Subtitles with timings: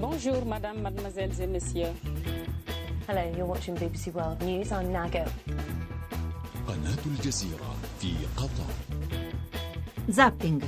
[0.00, 1.92] Bonjour, madame, mademoiselles et messieurs.
[3.08, 4.70] Hello, you're watching BBC World News.
[4.70, 5.24] I'm Nago.
[6.66, 8.70] قناة الجزيرة في قطر
[10.10, 10.62] Zapping.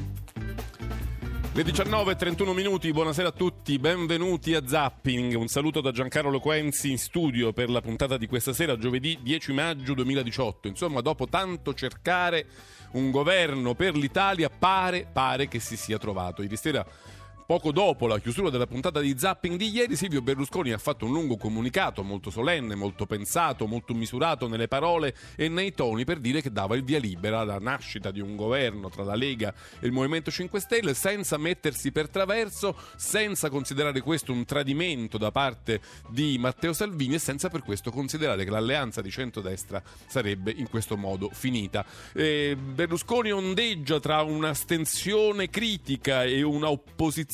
[1.56, 5.34] Le 19.31 minuti, buonasera a tutti, benvenuti a Zapping.
[5.34, 9.52] Un saluto da Giancarlo Quenzi in studio per la puntata di questa sera, giovedì 10
[9.54, 10.68] maggio 2018.
[10.68, 12.44] Insomma, dopo tanto cercare
[12.92, 16.42] un governo per l'Italia, pare, pare che si sia trovato.
[16.42, 16.86] Ieri sera
[17.51, 21.11] Poco dopo la chiusura della puntata di Zapping di ieri, Silvio Berlusconi ha fatto un
[21.11, 26.41] lungo comunicato molto solenne, molto pensato, molto misurato nelle parole e nei toni per dire
[26.41, 29.91] che dava il via libera alla nascita di un governo tra la Lega e il
[29.91, 36.37] Movimento 5 Stelle senza mettersi per traverso, senza considerare questo un tradimento da parte di
[36.37, 41.29] Matteo Salvini e senza per questo considerare che l'alleanza di centrodestra sarebbe in questo modo
[41.33, 41.83] finita.
[42.13, 46.69] Eh, Berlusconi ondeggia tra una stensione critica e una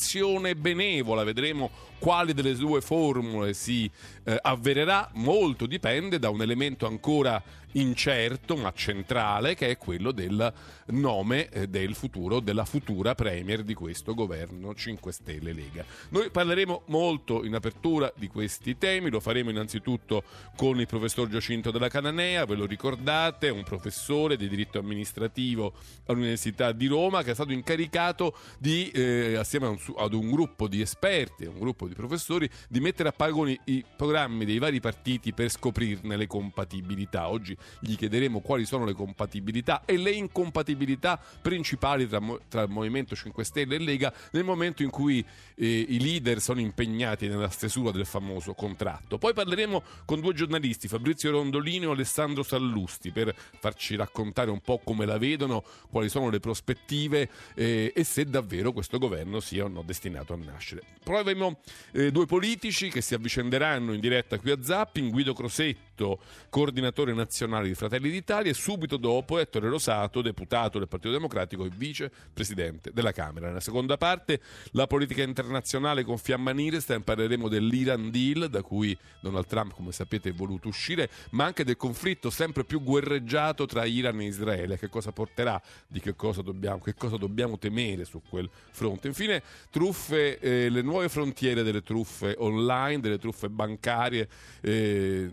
[0.08, 3.90] opposizione benevola, vedremo quale delle due formule si
[4.24, 10.52] eh, avvererà, molto dipende da un elemento ancora incerto ma centrale che è quello del
[10.86, 15.84] nome eh, del futuro, della futura premier di questo governo 5 Stelle Lega.
[16.10, 20.22] Noi parleremo molto in apertura di questi temi, lo faremo innanzitutto
[20.56, 25.74] con il professor Giacinto della Cananea, ve lo ricordate, un professore di diritto amministrativo
[26.06, 30.80] all'Università di Roma che è stato incaricato di, eh, assieme un, ad un gruppo di
[30.80, 35.50] esperti, un gruppo di professori, di mettere a paragone i programmi dei vari partiti per
[35.50, 37.28] scoprirne le compatibilità.
[37.28, 43.44] Oggi gli chiederemo quali sono le compatibilità e le incompatibilità principali tra, tra Movimento 5
[43.44, 48.06] Stelle e Lega nel momento in cui eh, i leader sono impegnati nella stesura del
[48.06, 49.18] famoso contratto.
[49.18, 54.78] Poi parleremo con due giornalisti, Fabrizio Rondolini e Alessandro Sallusti, per farci raccontare un po'
[54.78, 59.68] come la vedono, quali sono le prospettive eh, e se davvero questo governo sia o
[59.68, 60.82] no destinato a nascere.
[61.02, 61.58] Poi avremo
[61.92, 67.47] eh, due politici che si avvicenderanno in diretta qui a Zapping, Guido Crosetto, coordinatore nazionale
[67.48, 73.12] di Fratelli d'Italia, e subito dopo Ettore Rosato, deputato del Partito Democratico e vicepresidente della
[73.12, 73.46] Camera.
[73.46, 74.40] Nella seconda parte
[74.72, 80.28] la politica internazionale con Fiamma Nirestein, parleremo dell'Iran Deal, da cui Donald Trump, come sapete,
[80.28, 84.90] è voluto uscire, ma anche del conflitto sempre più guerreggiato tra Iran e Israele, che
[84.90, 89.08] cosa porterà, di che cosa dobbiamo, che cosa dobbiamo temere su quel fronte.
[89.08, 94.28] Infine, truffe, eh, le nuove frontiere delle truffe online, delle truffe bancarie,
[94.60, 95.30] eh,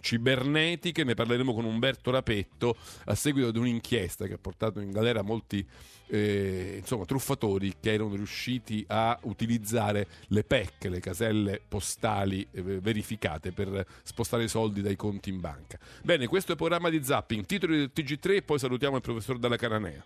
[0.00, 5.22] cibernetiche, ne parleremo con Umberto Rapetto a seguito di un'inchiesta che ha portato in galera
[5.22, 5.66] molti
[6.08, 13.52] eh, insomma, truffatori che erano riusciti a utilizzare le PEC, le caselle postali eh, verificate
[13.52, 15.78] per spostare i soldi dai conti in banca.
[16.02, 19.38] Bene, questo è il programma di Zapping, titoli del TG3 e poi salutiamo il professor
[19.38, 20.04] Dalla Caranea.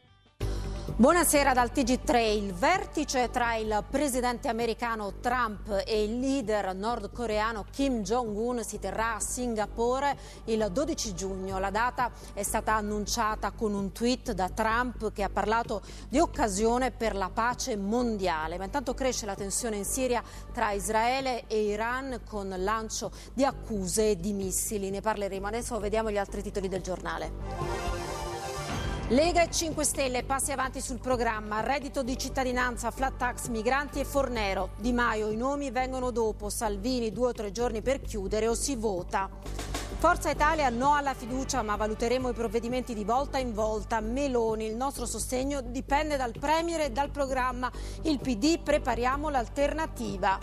[0.94, 2.16] Buonasera dal TG3.
[2.36, 9.14] Il vertice tra il presidente americano Trump e il leader nordcoreano Kim Jong-un si terrà
[9.14, 10.14] a Singapore
[10.44, 11.58] il 12 giugno.
[11.58, 16.90] La data è stata annunciata con un tweet da Trump che ha parlato di occasione
[16.90, 18.58] per la pace mondiale.
[18.58, 24.16] Ma intanto cresce la tensione in Siria tra Israele e Iran con lancio di accuse
[24.16, 24.90] di missili.
[24.90, 28.21] Ne parleremo adesso, vediamo gli altri titoli del giornale.
[29.12, 34.06] Lega e 5 Stelle, passi avanti sul programma, reddito di cittadinanza, flat tax, migranti e
[34.06, 34.70] Fornero.
[34.78, 38.74] Di Maio, i nomi vengono dopo, Salvini due o tre giorni per chiudere o si
[38.74, 39.28] vota.
[39.98, 44.00] Forza Italia no alla fiducia, ma valuteremo i provvedimenti di volta in volta.
[44.00, 47.70] Meloni, il nostro sostegno dipende dal Premier e dal programma.
[48.04, 50.38] Il PD prepariamo l'alternativa.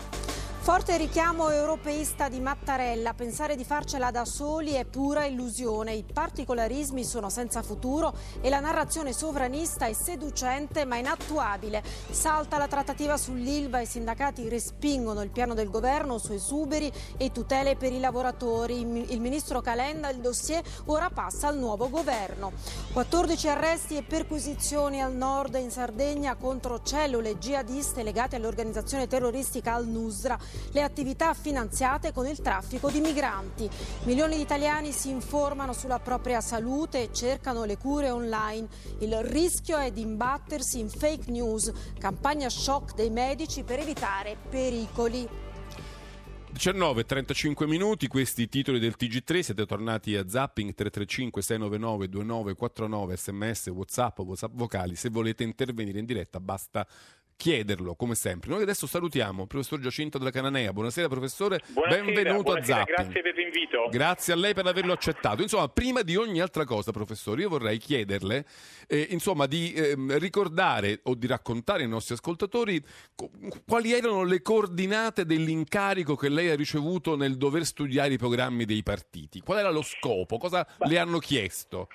[0.62, 7.02] Forte richiamo europeista di Mattarella, pensare di farcela da soli è pura illusione, i particolarismi
[7.02, 11.82] sono senza futuro e la narrazione sovranista è seducente ma inattuabile.
[12.10, 17.76] Salta la trattativa sull'Ilva, i sindacati respingono il piano del governo su esuberi e tutele
[17.76, 18.80] per i lavoratori.
[19.10, 22.52] Il ministro Calenda, il dossier ora passa al nuovo governo.
[22.92, 30.38] 14 arresti e perquisizioni al nord in Sardegna contro cellule jihadiste legate all'organizzazione terroristica Al-Nusra
[30.72, 33.68] le attività finanziate con il traffico di migranti.
[34.04, 38.68] Milioni di italiani si informano sulla propria salute e cercano le cure online.
[38.98, 45.48] Il rischio è di imbattersi in fake news, campagna shock dei medici per evitare pericoli.
[46.52, 53.66] 19 35 minuti, questi titoli del TG3, siete tornati a Zapping 335 699 2949 sms,
[53.68, 56.86] whatsapp, whatsapp vocali, se volete intervenire in diretta basta
[57.40, 58.50] chiederlo, come sempre.
[58.50, 60.74] Noi adesso salutiamo il professor Giacinto della Cananea.
[60.74, 62.96] Buonasera professore, Buonasera, benvenuto buonasera, a Zapping.
[62.96, 63.88] Grazie per l'invito.
[63.88, 65.40] Grazie a lei per averlo accettato.
[65.40, 68.44] Insomma, prima di ogni altra cosa, professore, io vorrei chiederle
[68.86, 72.78] eh, insomma, di ehm, ricordare o di raccontare ai nostri ascoltatori
[73.14, 73.30] co-
[73.66, 78.82] quali erano le coordinate dell'incarico che lei ha ricevuto nel dover studiare i programmi dei
[78.82, 79.40] partiti.
[79.40, 80.36] Qual era lo scopo?
[80.36, 81.88] Cosa le hanno chiesto?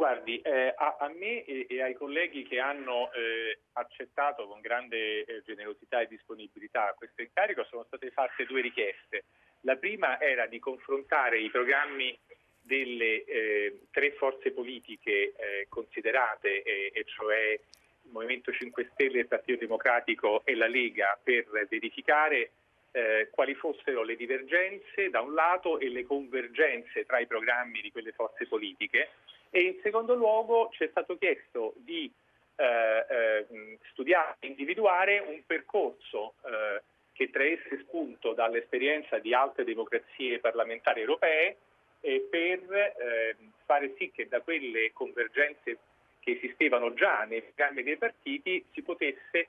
[0.00, 5.26] Guardi, eh, a, a me e, e ai colleghi che hanno eh, accettato con grande
[5.26, 9.24] eh, generosità e disponibilità questo incarico sono state fatte due richieste.
[9.60, 12.18] La prima era di confrontare i programmi
[12.62, 19.58] delle eh, tre forze politiche eh, considerate, e cioè il Movimento 5 Stelle, il Partito
[19.58, 22.52] Democratico e la Lega, per verificare
[22.92, 27.92] eh, quali fossero le divergenze da un lato e le convergenze tra i programmi di
[27.92, 29.10] quelle forze politiche
[29.50, 32.10] e in secondo luogo ci è stato chiesto di
[32.56, 36.82] eh, eh, studiare individuare un percorso eh,
[37.12, 41.56] che traesse spunto dall'esperienza di altre democrazie parlamentari europee
[42.00, 45.78] eh, per eh, fare sì che da quelle convergenze
[46.20, 49.48] che esistevano già nei programmi dei partiti si potesse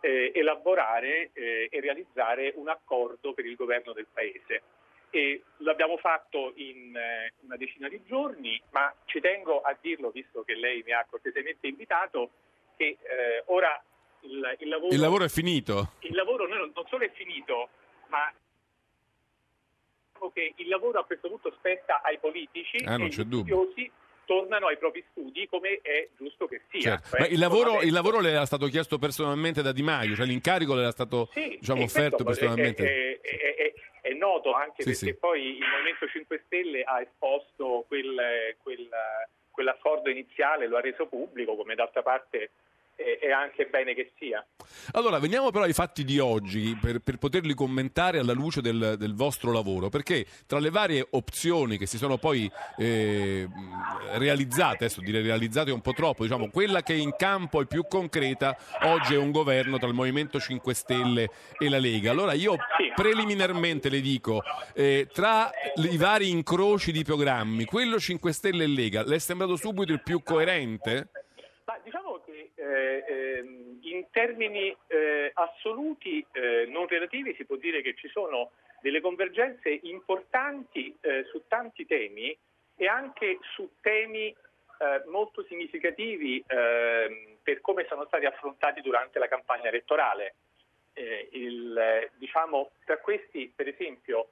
[0.00, 4.62] eh, elaborare e realizzare un accordo per il governo del Paese.
[5.10, 10.42] E l'abbiamo fatto in eh, una decina di giorni, ma ci tengo a dirlo, visto
[10.44, 12.30] che lei mi ha cortesemente invitato,
[12.76, 13.82] che eh, ora
[14.20, 15.92] il, il, lavoro, Il lavoro è finito?
[16.00, 17.68] il lavoro non, non solo è finito,
[18.08, 18.32] ma
[20.34, 23.90] che il lavoro a questo punto spetta ai politici Ah, non e c'è studiosi
[24.26, 26.98] tornano ai propri studi come è giusto che sia.
[26.98, 27.08] Certo.
[27.08, 30.24] Cioè, Ma il lavoro, il lavoro le era stato chiesto personalmente da Di Maio, cioè
[30.26, 33.20] l'incarico le era stato Sì, diciamo, offerto questo personalmente.
[33.20, 33.72] È, è- è-
[34.10, 35.14] è noto anche Sì, perché sì.
[35.14, 38.88] poi il Movimento 5 Stelle ha esposto quel- quel-
[39.50, 42.50] quell'accordo iniziale, lo ha reso pubblico, come d'altra parte
[43.00, 44.46] è, è anche bene che sia.
[44.92, 49.14] Allora, veniamo però ai fatti di oggi per, per poterli commentare alla luce del, del
[49.14, 53.48] vostro lavoro, perché tra le varie opzioni che si sono poi eh,
[54.12, 57.86] realizzate, adesso dire realizzate è un po' troppo, diciamo, quella che in campo è più
[57.88, 62.10] concreta oggi è un governo tra il Movimento 5 Stelle e la Lega.
[62.10, 62.92] Allora io Sì.
[62.94, 64.42] preliminarmente le dico,
[64.74, 69.56] eh, tra i vari incroci di programmi, quello 5 Stelle e Lega, le è sembrato
[69.56, 71.10] subito il più coerente?
[71.64, 72.09] Ma diciamo
[72.70, 78.52] eh, ehm, in termini eh, assoluti, eh, non relativi, si può dire che ci sono
[78.80, 82.36] delle convergenze importanti eh, su tanti temi
[82.76, 89.28] e anche su temi eh, molto significativi ehm, per come sono stati affrontati durante la
[89.28, 90.36] campagna elettorale.
[90.92, 94.30] Eh, il, diciamo, tra questi, per esempio,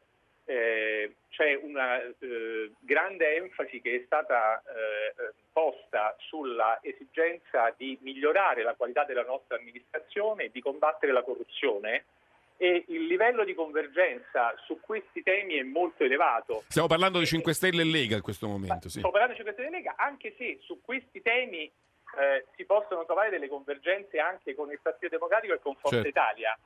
[0.49, 7.99] eh, c'è una eh, grande enfasi che è stata eh, eh, posta sulla esigenza di
[8.00, 12.05] migliorare la qualità della nostra amministrazione e di combattere la corruzione
[12.56, 16.65] e il livello di convergenza su questi temi è molto elevato.
[16.69, 19.00] Stiamo parlando di 5 Stelle e Lega in questo momento, sì.
[19.00, 23.05] Sto parlando di 5 Stelle e Lega, anche se su questi temi eh, si possono
[23.05, 26.09] trovare delle convergenze anche con il Partito Democratico e con Forza Certo.
[26.09, 26.59] Italia.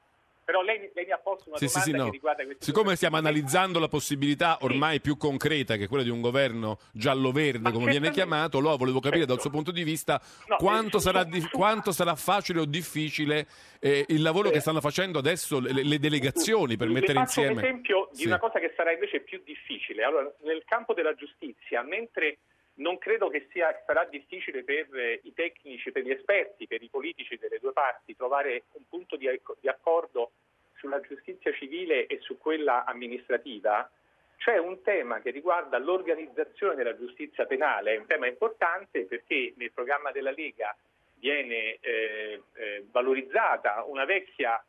[0.44, 2.04] Però lei, lei mi ha posto una Sì, sì, domanda sì, no.
[2.06, 6.20] che riguarda questi Siccome stiamo analizzando la possibilità ormai più concreta che quella di un
[6.20, 9.42] governo giallo-verde, come viene chiamato, allora volevo capire dal Certo.
[9.42, 13.46] suo punto di vista No, quanto, eh, sarà, di- quanto sarà facile o difficile
[13.78, 17.52] eh, il lavoro Eh, che stanno facendo adesso le, le delegazioni per Le mettere insieme.
[17.52, 18.26] un esempio di Sì.
[18.26, 20.02] una cosa che sarà invece più difficile.
[20.04, 22.38] Allora, nel campo della giustizia, mentre
[22.74, 26.88] non credo che sia, sarà difficile per eh, i tecnici, per gli esperti, per i
[26.88, 29.28] politici delle due parti trovare un punto di,
[29.60, 30.32] di accordo
[30.76, 33.88] sulla giustizia civile e su quella amministrativa,
[34.36, 39.70] c'è un tema che riguarda l'organizzazione della giustizia penale, è un tema importante perché nel
[39.70, 40.76] programma della Lega
[41.20, 44.60] viene eh, eh, valorizzata una vecchia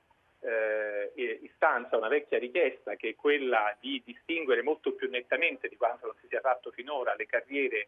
[0.44, 6.08] eh, istanza, una vecchia richiesta che è quella di distinguere molto più nettamente di quanto
[6.08, 7.88] non si sia fatto finora le carriere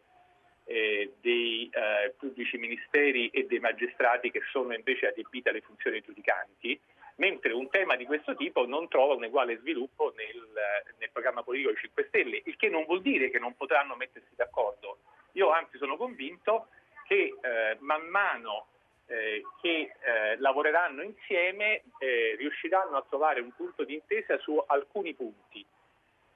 [0.64, 6.78] eh, dei eh, pubblici ministeri e dei magistrati che sono invece adibiti alle funzioni giudicanti,
[7.16, 10.48] mentre un tema di questo tipo non trova un uguale sviluppo nel,
[10.98, 14.34] nel programma politico dei 5 Stelle, il che non vuol dire che non potranno mettersi
[14.34, 14.98] d'accordo.
[15.32, 16.68] Io anzi sono convinto
[17.06, 18.66] che eh, man mano
[19.06, 25.14] eh, che eh, lavoreranno insieme eh, riusciranno a trovare un punto di intesa su alcuni
[25.14, 25.64] punti.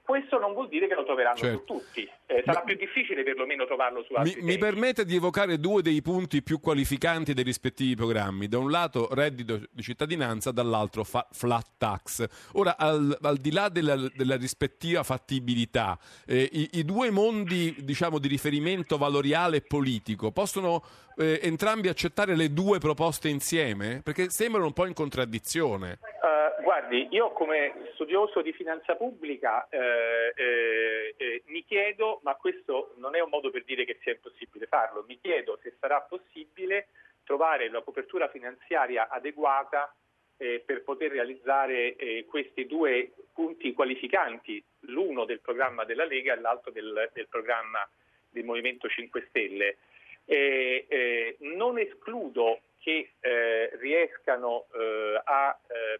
[0.03, 1.57] questo non vuol dire che lo troveranno Certo.
[1.57, 2.01] su tutti.
[2.25, 4.57] Eh, sarà Ma- più difficile perlomeno trovarlo su Mi, altri mi temi.
[4.57, 8.47] permette di evocare due dei punti più qualificanti dei rispettivi programmi.
[8.49, 12.25] Da un lato reddito di cittadinanza, dall'altro fa- flat tax.
[12.53, 18.19] Ora, al, al di là della, della rispettiva fattibilità, eh, i, i due mondi diciamo,
[18.19, 20.83] di riferimento valoriale e politico possono
[21.17, 24.01] eh, entrambi accettare le due proposte insieme?
[24.03, 25.99] Perché sembrano un po' in contraddizione.
[26.01, 32.93] Eh, guardi, io come studioso di finanza pubblica eh, eh, eh, mi chiedo, ma questo
[32.97, 36.87] non è un modo per dire che sia impossibile farlo, mi chiedo se sarà possibile
[37.23, 39.93] trovare la copertura finanziaria adeguata
[40.37, 41.95] eh, per poter realizzare
[42.27, 47.87] questi due punti qualificanti, l'uno del programma della Lega e l'altro del, del programma
[48.29, 49.77] del Movimento 5 Stelle.
[50.31, 55.99] Eh, eh, non escludo che eh, riescano eh, a eh,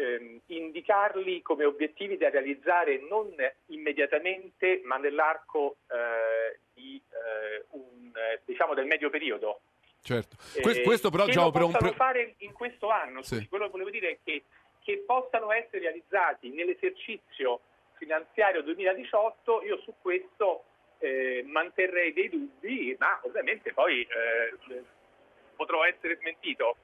[0.00, 3.34] ehm, indicarli come obiettivi da realizzare non
[3.66, 7.02] immediatamente ma nell'arco eh, di,
[7.70, 8.12] un,
[8.44, 9.62] diciamo del medio periodo.
[10.02, 10.36] Certo.
[10.54, 13.48] Eh, Que- questo però diciamo, lo per un pre- fare in questo anno, Sì.
[13.48, 14.44] quello che volevo dire è che,
[14.84, 17.60] che possano essere realizzati nell'esercizio
[17.94, 20.62] finanziario 2018, io su questo
[20.98, 24.84] eh, manterrei dei dubbi, ma ovviamente poi eh,
[25.56, 26.76] potrò essere smentito.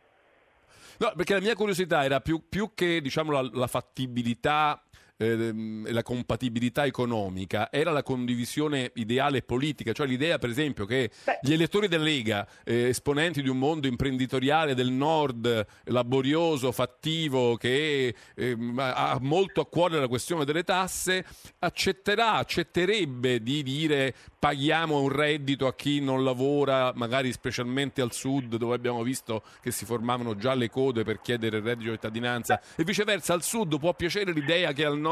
[0.98, 4.82] No, perché la mia curiosità era più, più che diciamo, la, la fattibilità
[5.16, 11.10] ehm, e la compatibilità economica, era la condivisione ideale politica, cioè l'idea per esempio che
[11.24, 11.38] Beh.
[11.42, 18.14] gli elettori della Lega, eh, esponenti di un mondo imprenditoriale del nord, laborioso, fattivo, che
[18.34, 21.24] ehm, ha ha molto a cuore la questione delle tasse,
[21.58, 28.56] accetterà, accetterebbe di dire paghiamo un reddito a chi non lavora, magari specialmente al sud
[28.56, 32.60] dove abbiamo visto che si formavano già le code per chiedere il reddito di cittadinanza
[32.76, 35.03] e viceversa al sud può piacere l'idea che al nord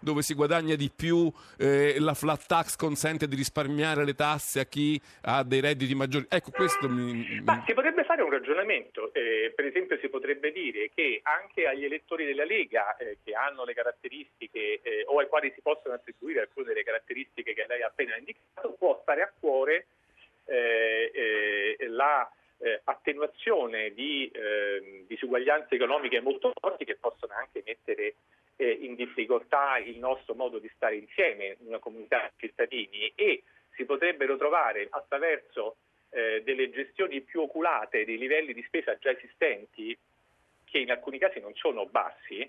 [0.00, 4.64] dove si guadagna di più eh, la flat tax consente di risparmiare le tasse a
[4.64, 6.26] chi ha dei redditi maggiori.
[6.28, 7.40] Ecco, questo mi...
[7.44, 11.84] Ma si potrebbe fare un ragionamento, eh, per esempio si potrebbe dire che anche agli
[11.84, 16.40] elettori della Lega eh, che hanno le caratteristiche eh, o ai quali si possono attribuire
[16.40, 19.86] alcune delle caratteristiche che lei ha appena indicato, può stare a cuore
[20.46, 28.14] eh, eh, la eh, attenuazione di eh, disuguaglianze economiche molto forti che possono anche mettere
[28.56, 33.42] eh, in difficoltà il nostro modo di stare insieme in una comunità di cittadini e
[33.74, 35.76] si potrebbero trovare attraverso
[36.10, 39.96] eh, delle gestioni più oculate dei livelli di spesa già esistenti,
[40.64, 42.48] che in alcuni casi non sono bassi,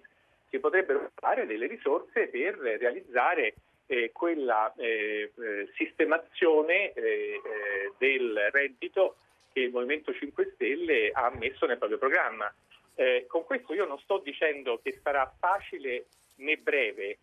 [0.50, 3.56] si potrebbero trovare delle risorse per realizzare
[3.88, 9.18] eh, quella eh, eh, sistemazione eh, eh, del reddito
[9.56, 12.54] che il Movimento 5 Stelle ha messo nel proprio programma.
[12.96, 17.20] Eh, con questo io non sto dicendo che sarà facile né breve,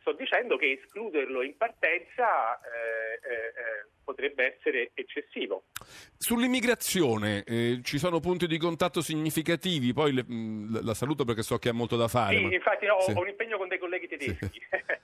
[0.00, 5.64] sto dicendo che escluderlo in partenza eh, eh, eh, potrebbe essere eccessivo.
[6.16, 11.58] Sull'immigrazione eh, ci sono punti di contatto significativi, poi le- mh, la saluto perché so
[11.58, 12.36] che ha molto da fare.
[12.38, 13.10] Sì, ma- infatti no, Sì.
[13.12, 14.58] ho un impegno con dei colleghi tedeschi.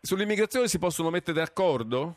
[0.00, 2.16] Sull'immigrazione si possono mettere d'accordo?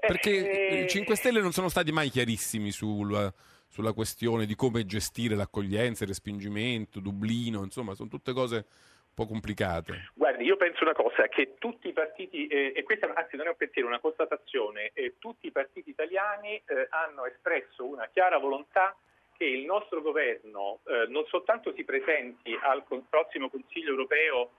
[0.00, 3.32] Perché Eh, i 5 Stelle non sono stati mai chiarissimi sul-
[3.68, 9.26] sulla questione di come gestire l'accoglienza, il respingimento, Dublino, insomma, sono tutte cose un po'
[9.26, 10.10] complicate.
[10.14, 13.50] Guardi, io penso una cosa, che tutti i partiti, eh, e questa anzi non è
[13.50, 18.38] un pensiero, è una constatazione, eh, tutti i partiti italiani eh, hanno espresso una chiara
[18.38, 18.96] volontà
[19.36, 24.50] che il nostro governo eh, non soltanto si presenti al prossimo Consiglio europeo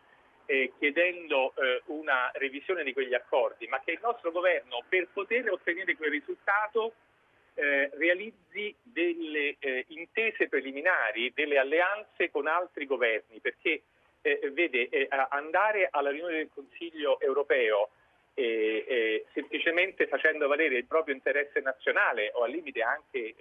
[0.52, 5.50] eh, chiedendo eh, una revisione di quegli accordi, ma che il nostro governo per poter
[5.50, 6.94] ottenere quel risultato
[7.54, 13.84] eh, realizzi delle eh, intese preliminari, delle alleanze con altri governi, perché
[14.22, 17.90] eh, vede, eh, andare alla riunione del Consiglio europeo
[19.34, 23.36] semplicemente facendo valere il proprio interesse nazionale o al limite anche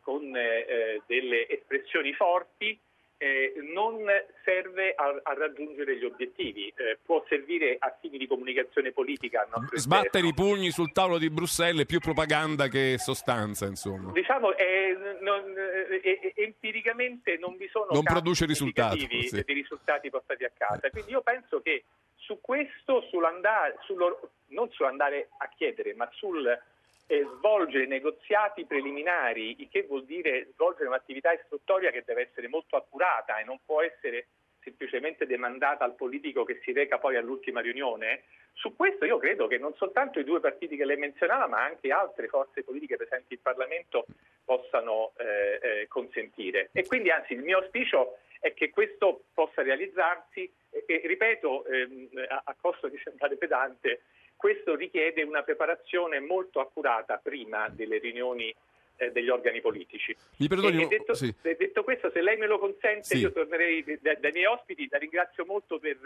[0.00, 2.76] con delle espressioni forti,
[3.18, 3.98] eh, non
[4.44, 10.26] serve a, a raggiungere gli obiettivi, Eh, può servire a fini di comunicazione politica Sbattere
[10.26, 10.28] interno.
[10.28, 14.12] i pugni sul tavolo di Bruxelles è più propaganda che sostanza, insomma.
[14.12, 19.42] Diciamo, eh, non- eh, eh, empiricamente non vi sono Non produce risultati, sì.
[19.44, 20.88] di risultati portati a casa.
[20.90, 21.84] Quindi io penso che
[22.16, 26.60] su questo, sull'andare, sullo- non sull'andare a chiedere, ma sul eh,
[27.08, 33.38] svolgere negoziati preliminari, il che vuol dire svolgere un'attività istruttoria che deve essere molto accurata
[33.38, 34.26] e non può essere
[34.60, 38.24] semplicemente demandata al politico che si reca poi all'ultima riunione.
[38.52, 41.90] Su questo io credo che non soltanto i due partiti che lei menzionava, ma anche
[41.90, 44.06] altre forze politiche presenti in Parlamento
[44.44, 46.68] possano eh, eh, consentire.
[46.72, 52.08] E quindi anzi il mio auspicio è che questo possa realizzarsi e, e ripeto, ehm,
[52.28, 54.02] a, a costo di sembrare pedante,
[54.38, 58.54] questo richiede una preparazione molto accurata prima delle riunioni
[58.98, 60.14] eh, degli organi politici.
[60.38, 61.32] Mi perdoni, E- e detto, sì.
[61.40, 63.18] detto questo, se lei me lo consente, Sì.
[63.18, 65.96] io tornerei da- dai miei ospiti, la ringrazio molto per,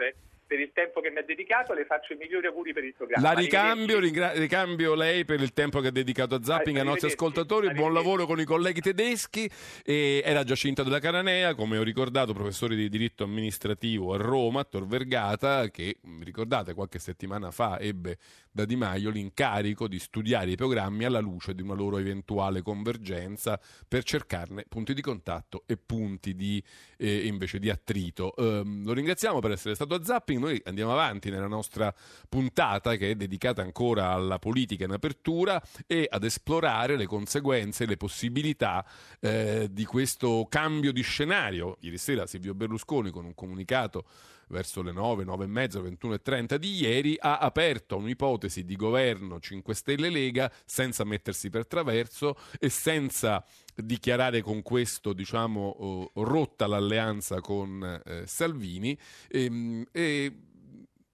[0.46, 3.32] per il tempo che mi ha dedicato, le faccio i migliori auguri per il programma.
[3.32, 7.08] La ricambio, ringra- ricambio lei per il tempo che ha dedicato a Zapping ai nostri
[7.08, 7.72] ascoltatori.
[7.72, 9.48] Buon lavoro con i colleghi tedeschi.
[9.84, 14.64] E era Giacinta della Cananea, come ho ricordato, professore di diritto amministrativo a Roma, a
[14.64, 18.18] Tor Vergata, che mi ricordate qualche settimana fa ebbe
[18.50, 23.60] da Di Maio l'incarico di studiare i programmi alla luce di una loro eventuale convergenza
[23.86, 26.62] per cercarne punti di contatto e punti di,
[26.96, 28.34] eh, invece di attrito.
[28.36, 30.40] Ehm, lo ringraziamo per essere stato a Zapping.
[30.40, 31.94] Noi andiamo avanti nella nostra
[32.28, 37.96] puntata che è dedicata ancora alla politica in apertura e ad esplorare le conseguenze, le
[37.96, 38.84] possibilità
[39.20, 41.76] eh, di questo cambio di scenario.
[41.80, 44.04] Ieri sera Silvio Berlusconi con un comunicato
[44.52, 48.76] verso le 9, 9 e mezza, 21 e 30 di ieri ha aperto un'ipotesi di
[48.76, 53.42] governo 5 Stelle Lega senza mettersi per traverso e senza
[53.74, 58.96] dichiarare con questo diciamo oh, rotta l'alleanza con eh, Salvini.
[59.30, 60.32] Ehm, e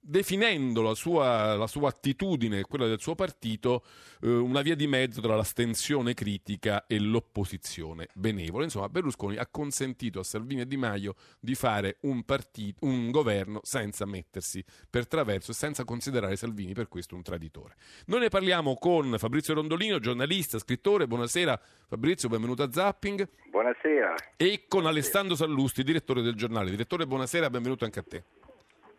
[0.09, 3.85] definendo la sua, la sua attitudine e quella del suo partito
[4.23, 8.65] eh, una via di mezzo tra l'astensione critica e l'opposizione benevola.
[8.65, 13.61] Insomma, Berlusconi ha consentito a Salvini e Di Maio di fare un, partito, un governo
[13.63, 17.77] senza mettersi per traverso e senza considerare Salvini per questo un traditore.
[18.07, 21.07] Noi ne parliamo con Fabrizio Rondolino, giornalista, scrittore.
[21.07, 23.29] Buonasera Fabrizio, benvenuto a Zapping.
[23.51, 26.71] Buonasera, E con Alessandro Sallusti, direttore del giornale.
[26.71, 28.25] Direttore, buonasera, benvenuto anche a te.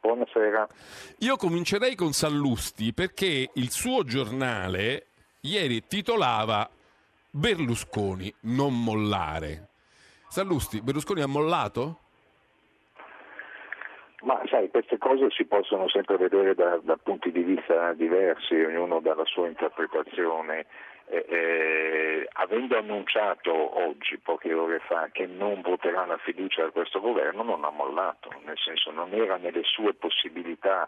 [0.10, 0.68] Buonasera.
[1.20, 5.08] Io comincerei con Sallusti perché il suo giornale
[5.42, 6.68] ieri titolava
[7.30, 9.68] Berlusconi non mollare.
[10.28, 12.00] Sallusti, Berlusconi ha mollato?
[14.22, 19.00] Ma sai, queste cose si possono sempre vedere da, da punti di vista diversi, ognuno
[19.00, 20.66] dà la sua interpretazione.
[21.12, 27.00] Eh, eh, avendo annunciato oggi, poche ore fa, che non voterà la fiducia a questo
[27.00, 30.88] governo, non ha mollato, nel senso non era nelle sue possibilità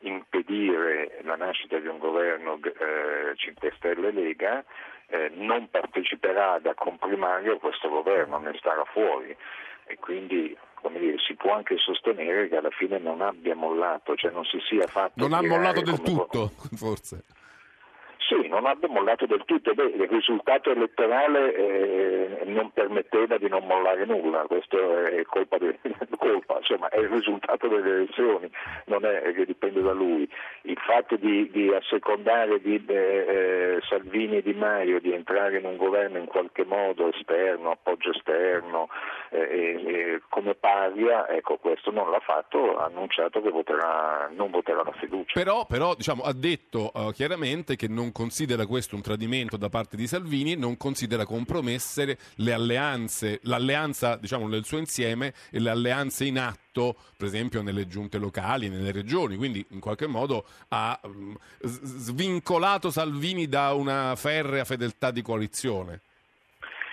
[0.00, 4.64] impedire la nascita di un governo eh, 5 Stelle Lega,
[5.06, 9.36] eh, non parteciperà da comprimario a questo governo, ne starà fuori
[9.84, 14.30] e quindi come dire, si può anche sostenere che alla fine non abbia mollato, cioè
[14.30, 15.12] non si sia fatto...
[15.14, 17.24] Non ha mollato del tutto, forse.
[18.30, 19.74] Sì, non abbia mollato del tutto.
[19.74, 25.80] Beh, il risultato elettorale eh, non permetteva di non mollare nulla, questo è colpa, de-
[26.16, 28.48] colpa, insomma, è il risultato delle elezioni,
[28.84, 30.30] non è che dipende da lui.
[30.62, 35.64] Il fatto di, di assecondare di, eh, eh, Salvini e Di Maio di entrare in
[35.64, 38.88] un governo in qualche modo esterno, appoggio esterno,
[39.30, 44.92] eh, come paria, ecco questo non l'ha fatto, ha annunciato che voterà, non voterà la
[44.92, 45.32] fiducia.
[45.32, 49.96] Però, però, diciamo, ha detto eh, chiaramente che non considera questo un tradimento da parte
[49.96, 56.26] di Salvini, non considera compromesse le alleanze, l'alleanza diciamo, nel suo insieme e le alleanze
[56.26, 59.36] in atto, per esempio nelle giunte locali, nelle regioni.
[59.36, 66.02] Quindi in qualche modo ha mm, svincolato Salvini da una ferrea fedeltà di coalizione.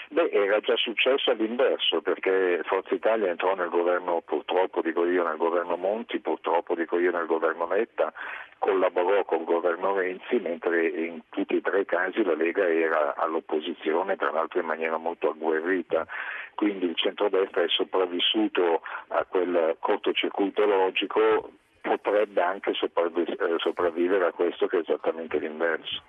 [0.10, 5.36] Beh, era già successo all'inverso perché Forza Italia entrò nel governo, purtroppo dico io, nel
[5.36, 8.14] governo Monti, purtroppo dico io nel governo Letta,
[8.58, 14.16] collaborò col governo Renzi, mentre in tutti e tre i casi la Lega era all'opposizione,
[14.16, 16.08] tra l'altro in maniera molto agguerrita.
[16.56, 21.52] Quindi il centrodestra è sopravvissuto a quel cortocircuito logico,
[21.88, 26.04] potrebbe anche eh, sopravvivere a questo che è esattamente l'inverso.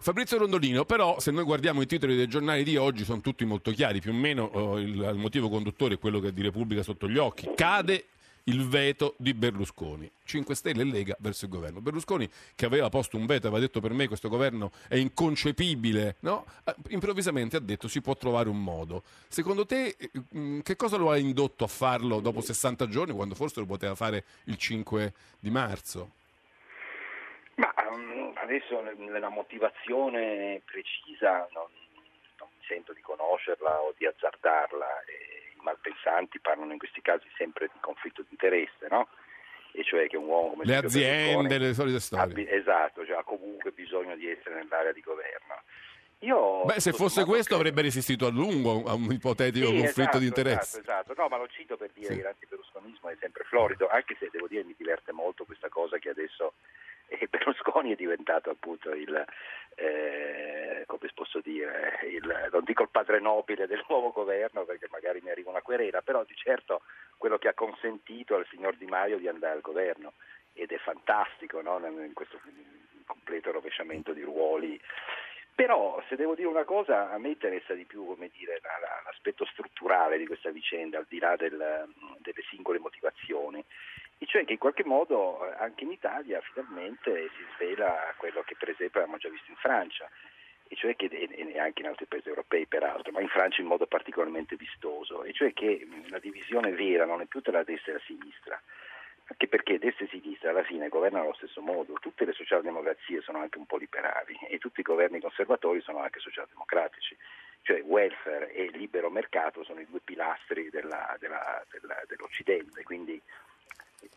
[0.00, 3.70] Fabrizio Rondolino, però, se noi guardiamo i titoli dei giornali di oggi, sono tutti molto
[3.70, 4.00] chiari.
[4.00, 7.18] Più o meno eh, il, il motivo conduttore è quello che di Repubblica sotto gli
[7.18, 7.50] occhi.
[7.54, 8.04] Cade
[8.44, 10.10] il veto di Berlusconi.
[10.24, 11.80] 5 Stelle e Lega verso il governo.
[11.80, 16.44] Berlusconi, che aveva posto un veto, aveva detto per me questo governo è inconcepibile, no?
[16.64, 19.02] Eh, improvvisamente ha detto si può trovare un modo.
[19.28, 23.34] Secondo te, eh, mh, che cosa lo ha indotto a farlo dopo 60 giorni, quando
[23.34, 26.10] forse lo poteva fare il 5 di marzo?
[27.56, 31.68] Ma um, adesso nella motivazione precisa non,
[32.38, 35.04] non mi sento di conoscerla o di azzardarla.
[35.04, 39.08] E I malpensanti parlano in questi casi sempre di conflitto di interesse, no?
[39.72, 42.32] E cioè che un uomo come Le aziende, le solite ha storie.
[42.34, 45.62] bi- esatto, cioè ha comunque bisogno di essere nell'area di governo.
[46.20, 50.00] Io, Beh, se fosse questo credo- avrebbe resistito a lungo a un ipotetico Sì, conflitto
[50.00, 50.78] esatto, di interessi.
[50.78, 51.20] Esatto, esatto.
[51.22, 52.16] No, ma lo cito per dire Sì.
[52.16, 56.08] che l'antiberlusconismo è sempre florido, anche se devo dire mi diverte molto questa cosa che
[56.10, 56.54] adesso
[57.08, 59.24] eh, Berlusconi è diventato appunto il,
[59.76, 65.20] eh, come posso dire, il, non dico il padre nobile del nuovo governo perché magari
[65.22, 66.82] mi arriva una querela, però di certo
[67.16, 70.14] quello che ha consentito al signor Di Maio di andare al governo
[70.52, 71.78] ed è fantastico no?
[71.86, 72.40] in questo
[73.06, 74.80] completo rovesciamento di ruoli.
[75.54, 78.60] Però se devo dire una cosa, a me interessa di più dire,
[79.04, 81.88] l'aspetto strutturale di questa vicenda, al di là del,
[82.18, 83.64] delle singole motivaoni,
[84.18, 88.56] e cioè che in qualche modo eh, anche in Italia finalmente si svela quello che
[88.58, 90.08] per esempio abbiamo già visto in Francia,
[90.66, 93.86] e cioè che, e anche in altri paesi europei peraltro, ma in Francia in modo
[93.86, 98.02] particolarmente vistoso, e cioè che la divisione vera non è più tra destra e la
[98.06, 98.60] sinistra,
[99.26, 103.38] anche perché destra e sinistra alla fine governano allo stesso modo, tutte le socialdemocrazie sono
[103.38, 104.36] anche un po' liberali.
[104.48, 107.16] E tutti i governi conservatori sono anche socialdemocratici,
[107.62, 113.20] cioè welfare e libero mercato sono i due pilastri della, della, della, dell'Occidente, quindi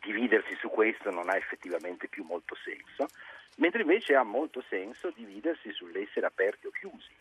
[0.02, 3.08] dividersi su questo non ha effettivamente più molto senso,
[3.58, 7.16] mentre invece ha molto senso dividersi sull'essere aperti o chiusi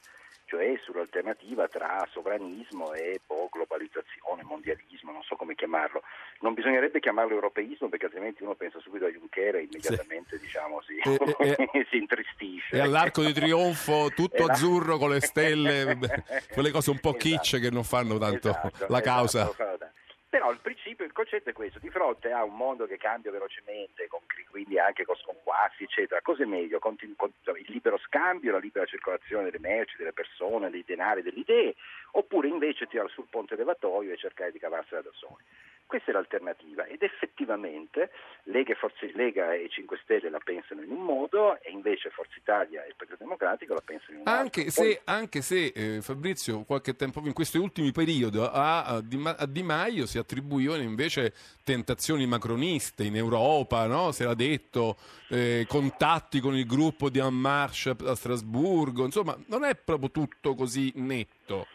[0.47, 6.03] cioè sull'alternativa tra sovranismo e boh, globalizzazione, mondialismo, non so come chiamarlo.
[6.41, 10.45] Non bisognerebbe chiamarlo europeismo perché altrimenti uno pensa subito a Juncker e immediatamente sì.
[10.45, 12.77] diciamo, si, e, e, si intristisce.
[12.77, 15.99] E all'arco di trionfo tutto azzurro con le stelle,
[16.55, 17.29] quelle cose un po' esatto.
[17.29, 19.51] kitsch che non fanno tanto esatto, la causa.
[19.51, 19.91] Esatto,
[20.29, 24.09] però il principio, il concetto è questo, di fronte a un mondo che cambia velocemente,
[24.09, 26.79] con, quindi anche con sconquassi, eccetera, cosa è meglio?
[26.79, 31.41] Continu- con, il libero scambio, la libera circolazione delle merci, delle persone, dei denari, delle
[31.41, 31.75] idee,
[32.17, 35.45] oppure invece tirare sul ponte levatoio e cercare di cavarsela da soli?
[35.87, 38.11] Questa è l'alternativa ed effettivamente
[38.45, 42.35] Lega e, Forza, Lega e 5 Stelle la pensano in un modo e invece Forza
[42.37, 44.73] Italia e il Partito Democratico la pensano in un anche altro.
[44.73, 45.01] Se, Poi...
[45.05, 49.01] Anche se eh, Fabrizio qualche tempo in questi ultimi periodi a, a,
[49.37, 54.11] a, Di Maio si attribuivano invece tentazioni macroniste in Europa, no?
[54.11, 54.97] si era detto
[55.29, 60.57] eh, contatti con il gruppo di En Marche a Strasburgo, insomma non è proprio tutto
[60.57, 61.69] così netto.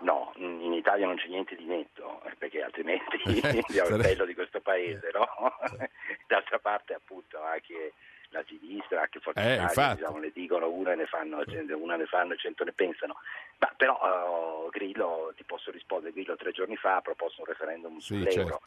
[0.00, 3.28] No, in Italia non c'è niente di netto, eh, perché altrimenti è
[3.90, 5.28] il bello di questo paese, no?
[6.26, 7.92] D'altra parte appunto anche
[8.30, 11.42] la sinistra, anche Forza eh, Italia, diciamo, ne dicono una ne, fanno,
[11.76, 13.16] una ne fanno e cento ne pensano.
[13.58, 17.98] Ma però uh, Grillo, ti posso rispondere, Grillo tre giorni fa ha proposto un referendum
[17.98, 18.32] sì, sull'euro.
[18.32, 18.60] Certo.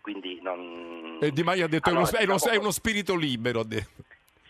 [0.00, 1.18] Quindi non...
[1.20, 2.54] E Di Maio ha detto allora, è, uno, diciamo...
[2.54, 4.02] è uno spirito libero, ha detto.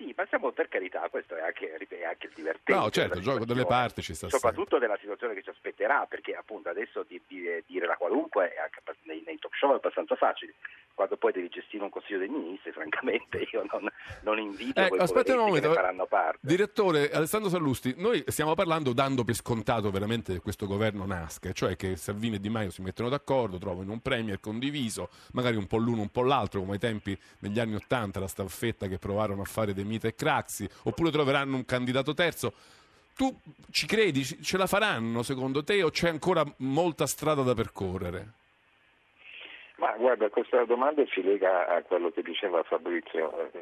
[0.02, 2.74] Sì, ma siamo per carità, questo è anche, è anche il divertente.
[2.74, 6.34] No, certo, il gioco delle parti ci sta Soprattutto della situazione che ci aspetterà, perché
[6.34, 10.54] appunto adesso di, di, dire la qualunque anche nei, nei talk show è abbastanza facile
[10.94, 13.88] quando poi devi gestire un consiglio dei ministri, francamente io non,
[14.22, 15.68] non invito ecco, aspetta un momento.
[15.68, 16.38] che faranno parte.
[16.40, 21.76] Direttore Alessandro Sallusti, noi stiamo parlando dando per scontato veramente che questo governo nasca, cioè
[21.76, 25.78] che Salvini e Di Maio si mettono d'accordo, trovano un premier condiviso, magari un po'
[25.78, 29.46] l'uno un po' l'altro, come ai tempi negli anni Ottanta, la staffetta che provarono a
[29.46, 32.52] fare De Mita e Craxi, oppure troveranno un candidato terzo.
[33.14, 33.38] Tu
[33.70, 34.24] ci credi?
[34.24, 38.40] Ce la faranno secondo te o c'è ancora molta strada da percorrere?
[39.82, 43.58] Ma guarda, questa domanda si lega a quello che diceva Fabrizio, eh,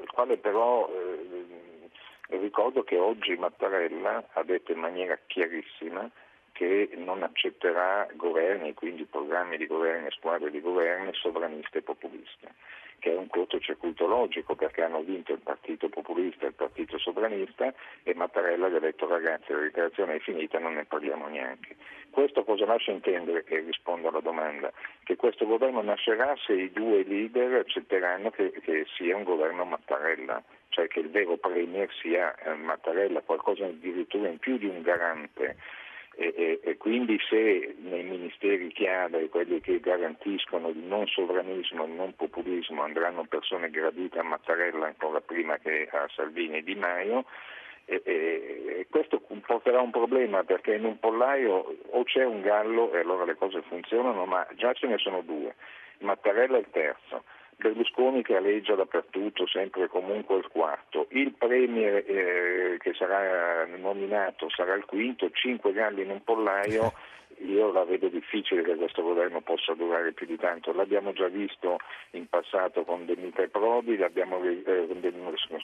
[0.00, 6.08] il quale però eh, ricordo che oggi Mattarella ha detto in maniera chiarissima
[6.62, 12.54] che non accetterà governi, quindi programmi di governo e squadre di governo sovraniste e populiste
[13.00, 17.74] che è un cortocircuito logico perché hanno vinto il partito populista e il partito sovranista
[18.04, 21.74] e Mattarella gli ha detto ragazzi la dichiarazione è finita, non ne parliamo neanche.
[22.10, 24.70] Questo cosa lascia intendere, che rispondo alla domanda,
[25.02, 30.40] che questo governo nascerà se i due leader accetteranno che, che sia un governo Mattarella,
[30.68, 35.56] cioè che il vero premier sia eh, Mattarella, qualcosa addirittura in più di un garante
[36.22, 41.90] e, e, e, quindi se nei ministeri chiave, quelli che garantiscono il non sovranismo, il
[41.90, 47.24] non populismo, andranno persone gradite a Mattarella ancora prima che a Salvini e Di Maio,
[47.86, 53.24] e, questo comporterà un problema perché in un pollaio o c'è un gallo e allora
[53.24, 55.56] le cose funzionano, ma già ce ne sono due.
[55.98, 57.24] Mattarella è il terzo.
[57.62, 64.50] Berlusconi che aleggia dappertutto, sempre e comunque il quarto, il Premier eh, che sarà nominato
[64.50, 66.92] sarà il quinto, cinque galli in un pollaio
[67.38, 70.72] io la vedo difficile che questo governo possa durare più di tanto.
[70.72, 71.78] L'abbiamo già visto
[72.12, 74.88] in passato con De e Prodi, l'abbiamo, eh,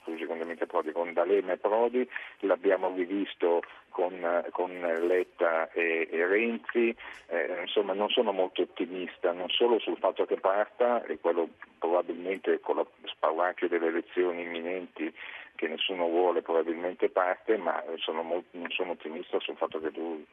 [0.03, 2.09] scusi, con, De Prodi, con D'Alema e Prodi,
[2.41, 4.71] l'abbiamo rivisto con, con
[5.07, 6.95] Letta e, e Renzi.
[7.29, 12.61] Eh, insomma, non sono molto ottimista, non solo sul fatto che parta, e quello probabilmente
[12.61, 15.13] con lo spauracchio delle elezioni imminenti
[15.59, 20.25] che nessuno vuole probabilmente parte, ma sono molto, non sono ottimista sul fatto che duri.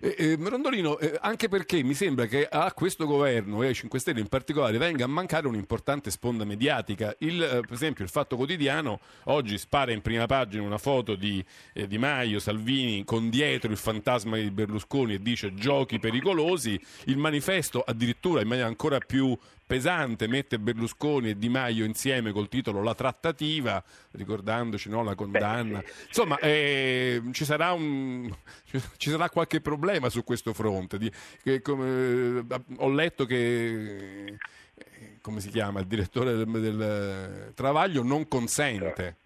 [0.00, 3.98] Eh, eh, Rondolino, eh, anche perché mi sembra che a questo governo e ai 5
[3.98, 7.14] Stelle in particolare venga a mancare un'importante sponda mediatica.
[7.18, 11.44] Il, eh, per esempio il Fatto Quotidiano oggi spara in prima pagina una foto di
[11.72, 16.80] Di Maio, Salvini con dietro il fantasma di Berlusconi e dice giochi pericolosi.
[17.04, 22.48] Il manifesto addirittura in maniera ancora più pesante mette Berlusconi e Di Maio insieme col
[22.48, 25.82] titolo La trattativa, ricordandoci no, la condanna.
[26.06, 28.30] Insomma, eh, ci, sarà un,
[28.96, 30.98] ci sarà qualche problema su questo fronte.
[30.98, 31.10] Di,
[31.42, 34.38] che, come, eh, ho letto che
[34.74, 39.16] eh, come si chiama il direttore del, del Travaglio non consente.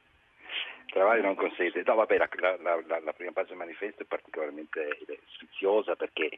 [0.87, 1.83] Travaglio non consente.
[1.85, 2.29] No, vabbè, la,
[2.62, 4.96] la, la, la prima pagina del manifesto è particolarmente
[5.35, 6.31] sfiziosa perché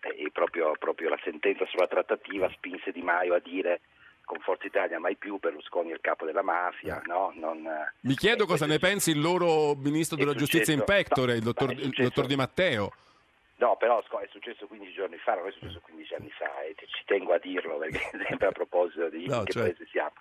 [0.00, 3.80] eh, proprio, proprio, la sentenza sulla trattativa spinse Di Maio a dire
[4.24, 7.00] con Forza Italia mai più Berlusconi è il capo della mafia.
[7.06, 7.66] No, non,
[8.00, 11.72] Mi chiedo cosa ne pensi il loro ministro della giustizia in pectore, no, il, dottor,
[11.72, 12.92] il dottor Di Matteo.
[13.56, 17.02] No, però è successo 15 giorni fa, non è successo 15 anni fa, e ci
[17.06, 19.62] tengo a dirlo perché sempre a proposito di no, che cioè...
[19.62, 20.12] paese siamo.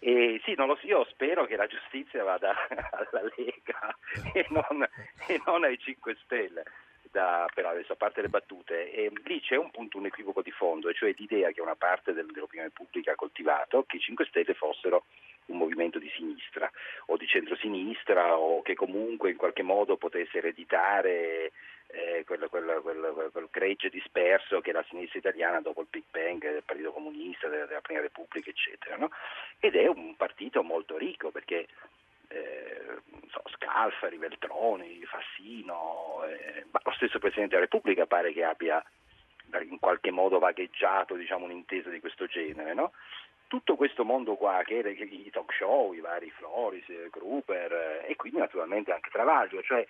[0.00, 3.96] E sì, non lo so, io spero che la giustizia vada alla Lega
[4.32, 4.86] e non,
[5.26, 6.62] e non ai 5 Stelle.
[7.10, 10.50] Da, però adesso a parte le battute, e lì c'è un punto, un equivoco di
[10.50, 14.54] fondo, cioè l'idea che una parte del, dell'opinione pubblica ha coltivato che i 5 Stelle
[14.54, 15.04] fossero
[15.46, 16.70] un movimento di sinistra
[17.06, 21.52] o di centrosinistra o che comunque in qualche modo potesse ereditare
[21.88, 26.40] eh, quel, quel, quel, quel, gregge disperso che la sinistra italiana dopo il Big Bang
[26.40, 28.96] del Partito Comunista, della, della Prima Repubblica, eccetera.
[28.96, 29.10] No?
[29.58, 31.66] Ed è un partito molto ricco perché
[32.28, 38.82] eh, so, Scalfari, Veltroni, Fassino, eh, ma lo stesso Presidente della Repubblica pare che abbia
[39.62, 42.74] in qualche modo vagheggiato diciamo, un'intesa di questo genere.
[42.74, 42.92] No?
[43.46, 48.38] Tutto questo mondo qua, che è i talk show, i vari Floris, Gruber e quindi
[48.38, 49.86] naturalmente anche Travaglio, cioè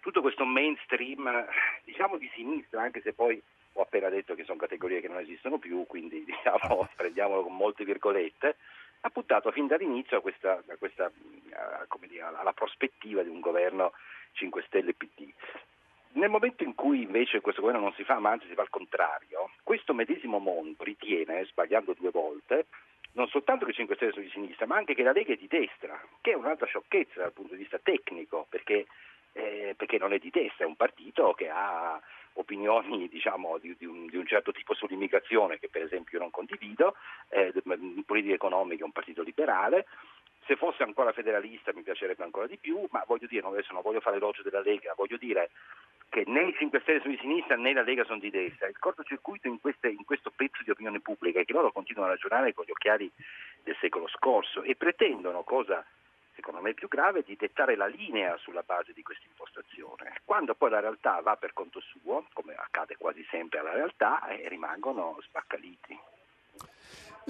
[0.00, 1.46] tutto questo mainstream,
[1.84, 5.58] diciamo di sinistra, anche se poi ho appena detto che sono categorie che non esistono
[5.58, 8.56] più, quindi diciamo, prendiamolo con molte virgolette,
[9.00, 13.92] ha puntato fin dall'inizio a questa, a questa a, dire, alla prospettiva di un governo
[14.32, 15.30] 5 Stelle PD.
[16.12, 18.70] Nel momento in cui invece questo governo non si fa, ma anzi si fa al
[18.70, 22.66] contrario, questo medesimo mondo ritiene, sbagliando due volte,
[23.12, 25.36] non soltanto che i 5 Stelle sono di sinistra, ma anche che la Lega è
[25.36, 28.86] di destra, che è un'altra sciocchezza dal punto di vista tecnico, perché,
[29.32, 32.00] eh, perché non è di destra, è un partito che ha
[32.38, 36.30] opinioni diciamo, di, di, un, di, un, certo tipo sull'immigrazione che per esempio io non
[36.30, 36.94] condivido,
[37.28, 37.52] eh,
[38.06, 39.86] politica economica è un partito liberale,
[40.46, 44.00] se fosse ancora federalista mi piacerebbe ancora di più, ma voglio dire, adesso non voglio
[44.00, 45.50] fare l'elogio della Lega, voglio dire
[46.08, 48.66] che né i 5 Stelle sono di sinistra né la Lega sono di destra.
[48.66, 52.14] Il cortocircuito in, queste, in questo pezzo di opinione pubblica è che loro continuano a
[52.14, 53.10] ragionare con gli occhiali
[53.62, 55.84] del secolo scorso e pretendono, cosa
[56.38, 60.20] secondo me più grave, di dettare la linea sulla base di questa impostazione.
[60.24, 64.48] Quando poi la realtà va per conto suo, come accade quasi sempre alla realtà, eh,
[64.48, 65.98] rimangono spaccaliti.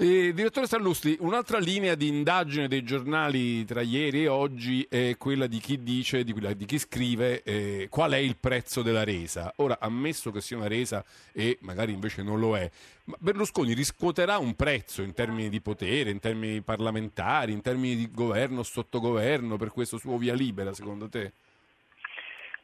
[0.01, 5.45] Eh, direttore Sallusti, un'altra linea di indagine dei giornali tra ieri e oggi è quella
[5.45, 9.51] di chi dice, di, di chi scrive eh, qual è il prezzo della resa.
[9.57, 12.71] Ora, ammesso che sia una resa e magari invece non lo è,
[13.17, 18.63] Berlusconi riscuoterà un prezzo in termini di potere, in termini parlamentari, in termini di governo
[18.63, 21.33] sottogoverno per questo suo via libera, secondo te?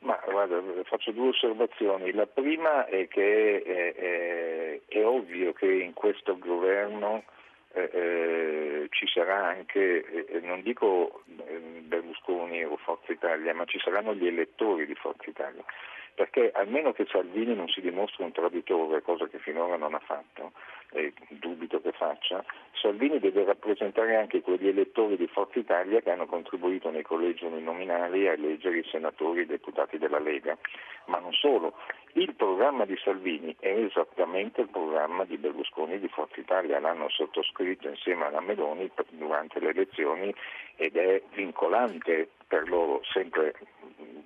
[0.05, 2.11] Ma guarda, faccio due osservazioni.
[2.11, 7.23] La prima è che è, è, è ovvio che in questo governo
[7.75, 13.79] eh, eh, ci sarà anche, eh, non dico eh, Berlusconi o Forza Italia, ma ci
[13.79, 15.63] saranno gli elettori di Forza Italia
[16.15, 20.53] perché almeno che Salvini non si dimostri un traditore, cosa che finora non ha fatto,
[20.91, 26.25] e dubito che faccia, Salvini deve rappresentare anche quegli elettori di Forza Italia che hanno
[26.25, 30.57] contribuito nei collegi uninominali a eleggere i senatori e i deputati della Lega.
[31.07, 31.73] Ma non solo,
[32.13, 37.09] il programma di Salvini è esattamente il programma di Berlusconi e di Forza Italia, l'hanno
[37.09, 40.34] sottoscritto insieme alla Meloni durante le elezioni
[40.75, 43.53] ed è vincolante per loro, sempre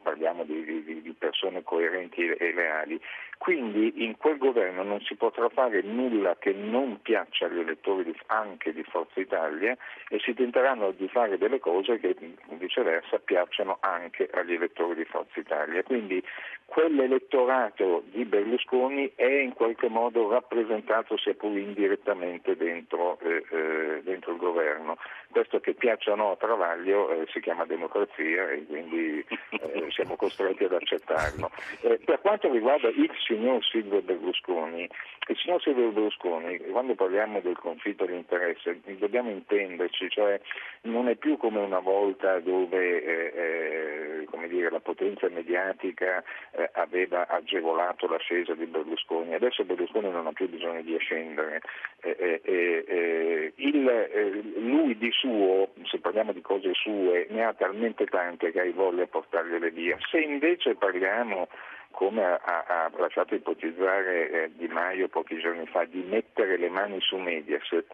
[0.02, 3.00] parliamo di, di, di, persone coerenti e leali.
[3.38, 8.16] Quindi in quel governo non si potrà fare nulla che non piaccia agli elettori di,
[8.28, 9.78] anche di Forza Italia
[10.10, 12.16] e si tenteranno di fare delle cose che
[12.50, 15.84] viceversa piacciono anche agli elettori di Forza Italia.
[15.84, 16.22] Quindi
[16.66, 24.34] quell'elettorato di Berlusconi è in qualche modo rappresentato sia pur indirettamente dentro, eh, eh, dentro
[24.34, 24.98] il governo.
[25.32, 30.16] Questo che piaccia o no a Travaglio eh, si chiama democrazia e quindi eh, siamo
[30.16, 31.50] costretti ad accettarlo.
[31.82, 34.90] Eh, per quanto riguarda il signor Silvio Berlusconi,
[35.28, 40.40] il signor Silvio Berlusconi, quando parliamo del conflitto di interesse, dobbiamo intenderci, cioè
[40.82, 47.28] non è più come una volta dove eh, eh, dire, la potenza mediatica eh, aveva
[47.28, 51.62] agevolato l'ascesa di Berlusconi, adesso Berlusconi non ha più bisogno di ascendere.
[52.02, 58.62] Eh, il, lui di suo, se parliamo di cose sue, ne ha talmente tante che
[58.62, 59.98] hai voglia portargliele via.
[60.10, 61.48] Se invece parliamo
[61.92, 67.00] come ha, ha, lasciato ipotizzare eh, Di Maio pochi giorni fa, di mettere le mani
[67.02, 67.88] su Mediaset.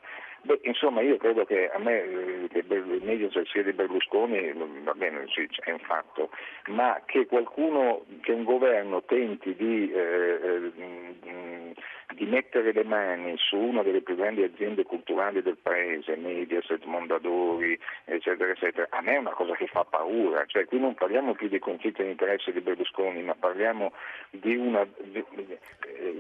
[0.45, 4.53] Beh, insomma, io credo che a me eh, che Mediaset sia di Berlusconi,
[4.83, 6.29] va bene, sì, è un fatto,
[6.67, 11.73] ma che qualcuno, che un governo tenti di eh, eh,
[12.13, 17.77] di mettere le mani su una delle più grandi aziende culturali del paese, Mediaset, Mondadori,
[18.05, 20.45] eccetera, eccetera, a me è una cosa che fa paura.
[20.45, 23.91] Cioè, qui non parliamo più di conflitto di interesse di Berlusconi, ma parliamo
[24.29, 25.23] di una, di,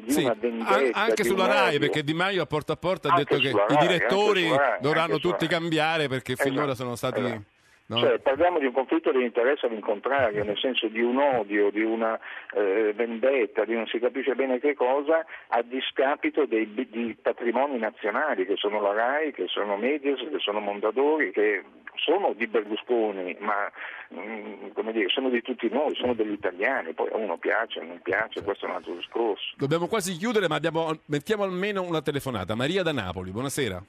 [0.01, 0.99] di sì, una vendetta.
[0.99, 4.14] Anche sulla RAI, perché Di Maio a porta a porta ha detto che i direttori
[4.15, 7.19] Rai, dovranno tutti cambiare perché esatto, finora sono stati...
[7.21, 7.53] Esatto.
[7.87, 7.99] No.
[7.99, 12.19] Cioè, parliamo di un conflitto di interesse all'incontrario, nel senso di un odio, di una
[12.55, 18.47] eh, vendetta, di non si capisce bene che cosa, a discapito dei, di patrimoni nazionali
[18.47, 21.63] che sono la RAI, che sono Medias, che sono Mondadori, che
[22.03, 23.71] sono di Berlusconi, ma
[24.09, 27.83] mh, mm, dire, sono di tutti noi, sono degli italiani, poi a uno piace, o
[27.83, 29.53] non piace, questo è un altro discorso.
[29.57, 32.55] Dobbiamo quasi chiudere, ma abbiamo, mettiamo almeno una telefonata.
[32.55, 33.83] Maria da Napoli, buonasera.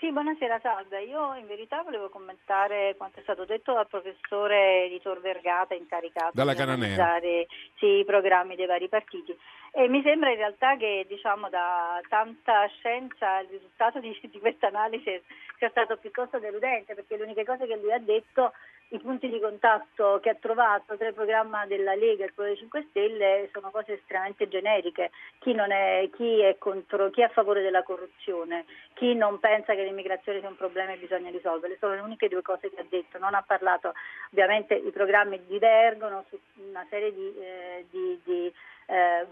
[0.00, 1.02] Sì, buonasera, salve.
[1.02, 6.54] Io in verità volevo commentare quanto è stato detto dal professore Editor Vergata incaricato Dalla
[6.54, 9.36] di analizzare sì, i programmi dei vari partiti.
[9.72, 14.68] E mi sembra in realtà che diciamo, da tanta scienza il risultato di, di questa
[14.68, 15.22] analisi
[15.58, 18.52] sia stato piuttosto deludente, perché le uniche cose che lui ha detto
[18.92, 22.56] i punti di contatto che ha trovato tra il programma della Lega e il dei
[22.56, 25.10] 5 Stelle sono cose estremamente generiche.
[25.38, 29.84] Chi, è, chi, è contro, chi, è, a favore della corruzione, chi non pensa che
[29.84, 33.18] l'immigrazione sia un problema e bisogna risolverle, sono le uniche due cose che ha detto.
[33.18, 33.92] Non ha parlato,
[34.32, 38.52] ovviamente i programmi divergono su una serie di, eh, di, di
[38.90, 39.26] eh,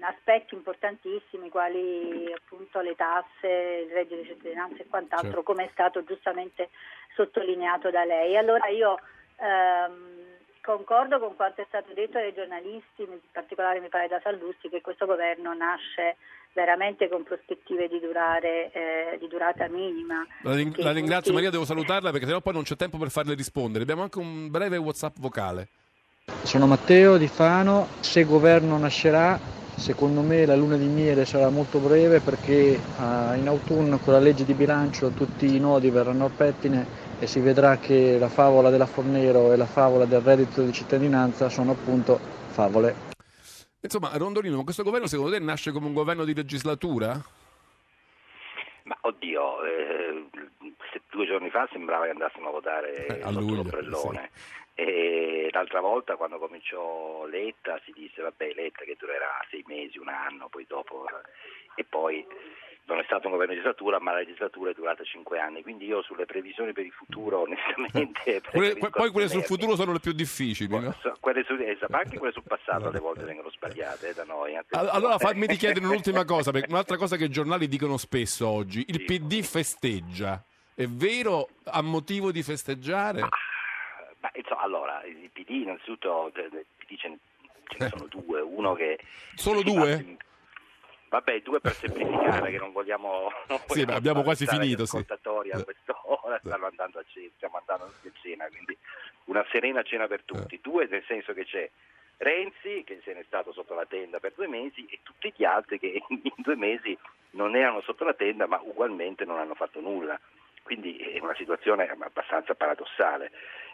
[0.00, 5.42] aspetti importantissimi quali appunto le tasse, il reddito di cittadinanza e quant'altro, certo.
[5.42, 6.70] come è stato giustamente
[7.14, 8.38] sottolineato da lei.
[8.38, 8.98] Allora io
[9.36, 10.20] ehm,
[10.62, 14.80] concordo con quanto è stato detto dai giornalisti, in particolare mi pare da Sallusti, che
[14.80, 16.16] questo governo nasce
[16.54, 20.26] veramente con prospettive di, durare, eh, di durata minima.
[20.42, 21.34] La, ring- la ringrazio tutti...
[21.34, 23.82] Maria, devo salutarla perché sennò poi non c'è tempo per farle rispondere.
[23.82, 25.68] Abbiamo anche un breve WhatsApp vocale.
[26.52, 29.38] Sono Matteo di Fano, se governo nascerà
[29.74, 34.18] secondo me la luna di miele sarà molto breve perché uh, in autunno con la
[34.18, 36.86] legge di bilancio tutti i nodi verranno al pettine
[37.18, 41.48] e si vedrà che la favola della Fornero e la favola del reddito di cittadinanza
[41.48, 42.94] sono appunto favole.
[43.80, 47.20] Insomma, Rondolino, questo governo secondo te nasce come un governo di legislatura?
[48.84, 50.26] Ma oddio, eh,
[51.10, 54.30] due giorni fa sembrava che andassimo a votare eh, a luglio, l'ombrellone.
[54.34, 54.61] Sì.
[54.74, 60.08] E l'altra volta quando cominciò Letta si disse vabbè Letta che durerà sei mesi, un
[60.08, 61.06] anno, poi dopo
[61.74, 62.26] e poi
[62.84, 65.86] non è stato un governo di legislatura, ma la legislatura è durata cinque anni, quindi
[65.86, 68.42] io sulle previsioni per il futuro onestamente...
[68.50, 70.94] quelle, poi quelle sul futuro sono le più difficili, no?
[71.20, 74.58] quelle su, esatto, anche quelle sul passato alle volte vengono sbagliate eh, da noi.
[74.70, 79.04] Allora fammi chiedere un'ultima cosa, perché un'altra cosa che i giornali dicono spesso oggi, il
[79.06, 80.42] sì, PD festeggia,
[80.74, 83.20] è vero a motivo di festeggiare?
[83.20, 83.28] Ma
[84.22, 87.18] ma, insomma, allora, il PD innanzitutto il PD ce ne,
[87.66, 89.00] ce ne sono due, uno che...
[89.34, 90.16] Solo due?
[91.08, 93.30] Vabbè, due per semplificare, che non vogliamo.
[93.48, 94.86] Non sì, abbiamo quasi finito.
[94.86, 94.96] Sì.
[94.96, 98.78] a quest'ora stanno andando a cena, stiamo andando a cena, quindi
[99.24, 100.54] una serena cena per tutti.
[100.54, 100.60] Eh.
[100.62, 101.68] Due, nel senso che c'è
[102.18, 105.80] Renzi, che se n'è stato sotto la tenda per due mesi, e tutti gli altri
[105.80, 106.96] che in due mesi
[107.30, 110.18] non erano sotto la tenda, ma ugualmente non hanno fatto nulla.
[110.62, 113.30] Quindi è una situazione abbastanza paradossale.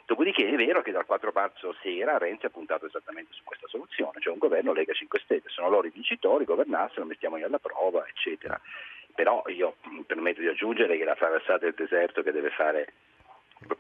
[0.07, 4.21] Dopodiché è vero che dal 4 marzo sera Renzi ha puntato esattamente su questa soluzione,
[4.21, 8.59] cioè un governo Lega 5 Stelle, sono loro i vincitori, governassero, mettiamoli alla prova, eccetera.
[9.15, 12.93] Però io mi permetto di aggiungere che la traversata del deserto che deve fare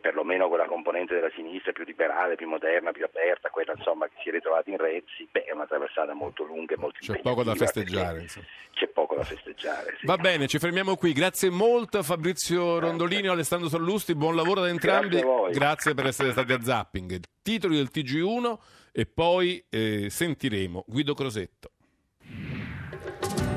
[0.01, 4.29] perlomeno quella componente della sinistra più liberale, più moderna, più aperta, quella insomma che si
[4.29, 7.55] è ritrovata in Rezzi, beh, è una traversata molto lunga e molto C'è poco da
[7.55, 8.27] festeggiare.
[8.73, 9.97] C'è poco da festeggiare.
[9.99, 10.07] Sì.
[10.07, 11.12] Va bene, ci fermiamo qui.
[11.12, 15.21] Grazie molto a Fabrizio Rondolini e Alessandro Sollusti, buon lavoro da entrambi.
[15.21, 17.21] Grazie, Grazie per essere stati a Zapping.
[17.43, 18.59] Titoli del TG1
[18.93, 21.71] e poi eh, sentiremo Guido Crosetto.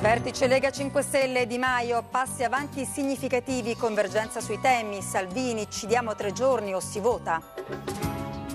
[0.02, 6.16] Vertice Lega 5 Stelle Di Maio, passi avanti significativi, convergenza sui temi, Salvini, ci diamo
[6.16, 7.40] tre giorni o si vota.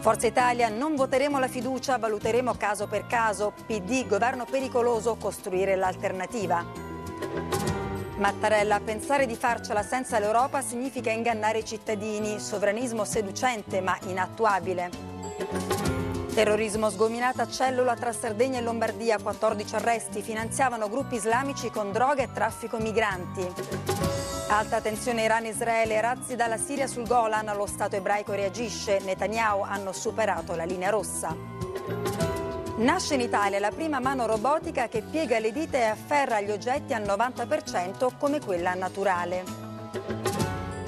[0.00, 3.52] Forza Italia non voteremo la fiducia, valuteremo caso per caso.
[3.64, 6.64] PD, governo pericoloso, costruire l'alternativa.
[8.16, 15.95] Mattarella, pensare di farcela senza l'Europa significa ingannare i cittadini, sovranismo seducente ma inattuabile.
[16.36, 22.30] Terrorismo sgominata cellula tra Sardegna e Lombardia, 14 arresti, finanziavano gruppi islamici con droga e
[22.30, 23.50] traffico migranti.
[24.50, 30.54] Alta tensione Iran-Israele, razzi dalla Siria sul Golan, lo Stato ebraico reagisce, Netanyahu hanno superato
[30.54, 31.34] la linea rossa.
[32.76, 36.92] Nasce in Italia la prima mano robotica che piega le dita e afferra gli oggetti
[36.92, 40.35] al 90% come quella naturale.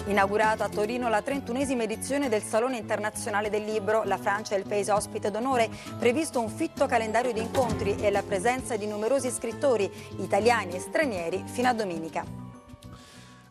[0.08, 4.64] Inaugurata a Torino la 31esima edizione del Salone Internazionale del Libro, la Francia è il
[4.66, 9.90] paese ospite d'onore, previsto un fitto calendario di incontri e la presenza di numerosi scrittori
[10.18, 12.24] italiani e stranieri fino a domenica.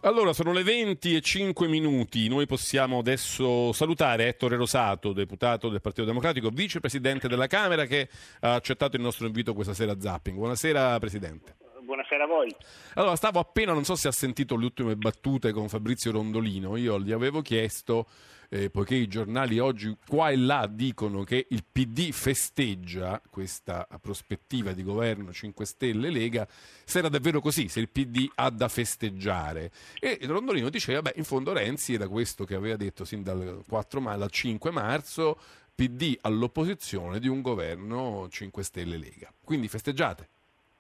[0.02, 2.28] Allora, sono le 20 e 5 minuti.
[2.28, 8.56] Noi possiamo adesso salutare Ettore Rosato, deputato del Partito Democratico, vicepresidente della Camera, che ha
[8.56, 10.36] accettato il nostro invito questa sera a Zapping.
[10.36, 11.67] Buonasera, Presidente.
[11.88, 12.54] Buonasera a voi.
[12.96, 16.76] Allora, stavo appena, non so se ha sentito le ultime battute con Fabrizio Rondolino.
[16.76, 18.10] Io gli avevo chiesto
[18.50, 24.74] eh, poiché i giornali oggi qua e là dicono che il PD festeggia questa prospettiva
[24.74, 26.46] di governo 5 Stelle Lega,
[26.84, 29.72] se era davvero così, se il PD ha da festeggiare.
[29.98, 34.02] E Rondolino diceva, beh, in fondo Renzi era questo che aveva detto sin dal 4
[34.02, 35.40] ma- dal 5 marzo,
[35.74, 39.32] PD all'opposizione di un governo 5 Stelle Lega.
[39.42, 40.28] Quindi festeggiate.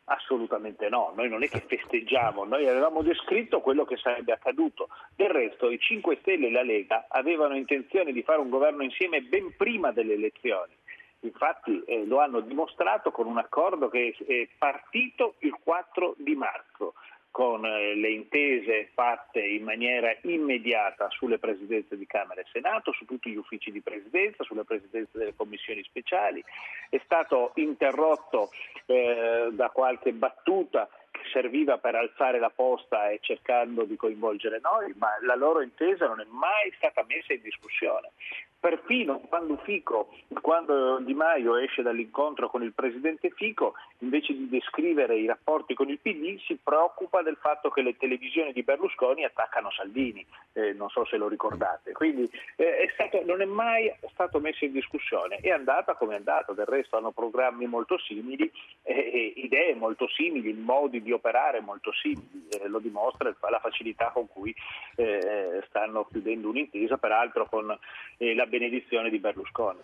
[0.09, 4.87] Assolutamente no, noi non è che festeggiamo, noi avevamo descritto quello che sarebbe accaduto.
[5.13, 9.21] Del resto i 5 Stelle e la Lega avevano intenzione di fare un governo insieme
[9.21, 10.73] ben prima delle elezioni.
[11.21, 16.93] Infatti eh, lo hanno dimostrato con un accordo che è partito il 4 di marzo
[17.37, 23.05] con eh, le intese fatte in maniera immediata sulle presidenze di Camera e Senato, su
[23.05, 26.43] tutti gli uffici di presidenza, sulle presidenze delle commissioni speciali,
[26.89, 28.49] è stato interrotto
[28.87, 34.95] eh, da qualche battuta che serviva per alzare la posta e cercando di coinvolgere noi,
[34.97, 38.13] ma la loro intesa non è mai stata messa in discussione.
[38.59, 40.09] Perfino quando Fico,
[40.41, 45.89] quando Di Maio esce dall'incontro con il presidente Fico, invece di descrivere i rapporti con
[45.89, 50.89] il PD, si preoccupa del fatto che le televisioni di Berlusconi attaccano Salvini, eh, non
[50.89, 51.91] so se lo ricordate.
[51.91, 56.17] Quindi eh, è stato, non è mai stato messo in discussione, è andata come è
[56.17, 58.51] andata, del resto hanno programmi molto simili,
[58.81, 64.27] eh, idee molto simili, modi di operare molto simili, eh, lo dimostra la facilità con
[64.27, 64.53] cui
[64.95, 67.77] eh, stanno chiudendo un'intesa, peraltro con
[68.17, 69.79] eh, la benedizione di Berlusconi.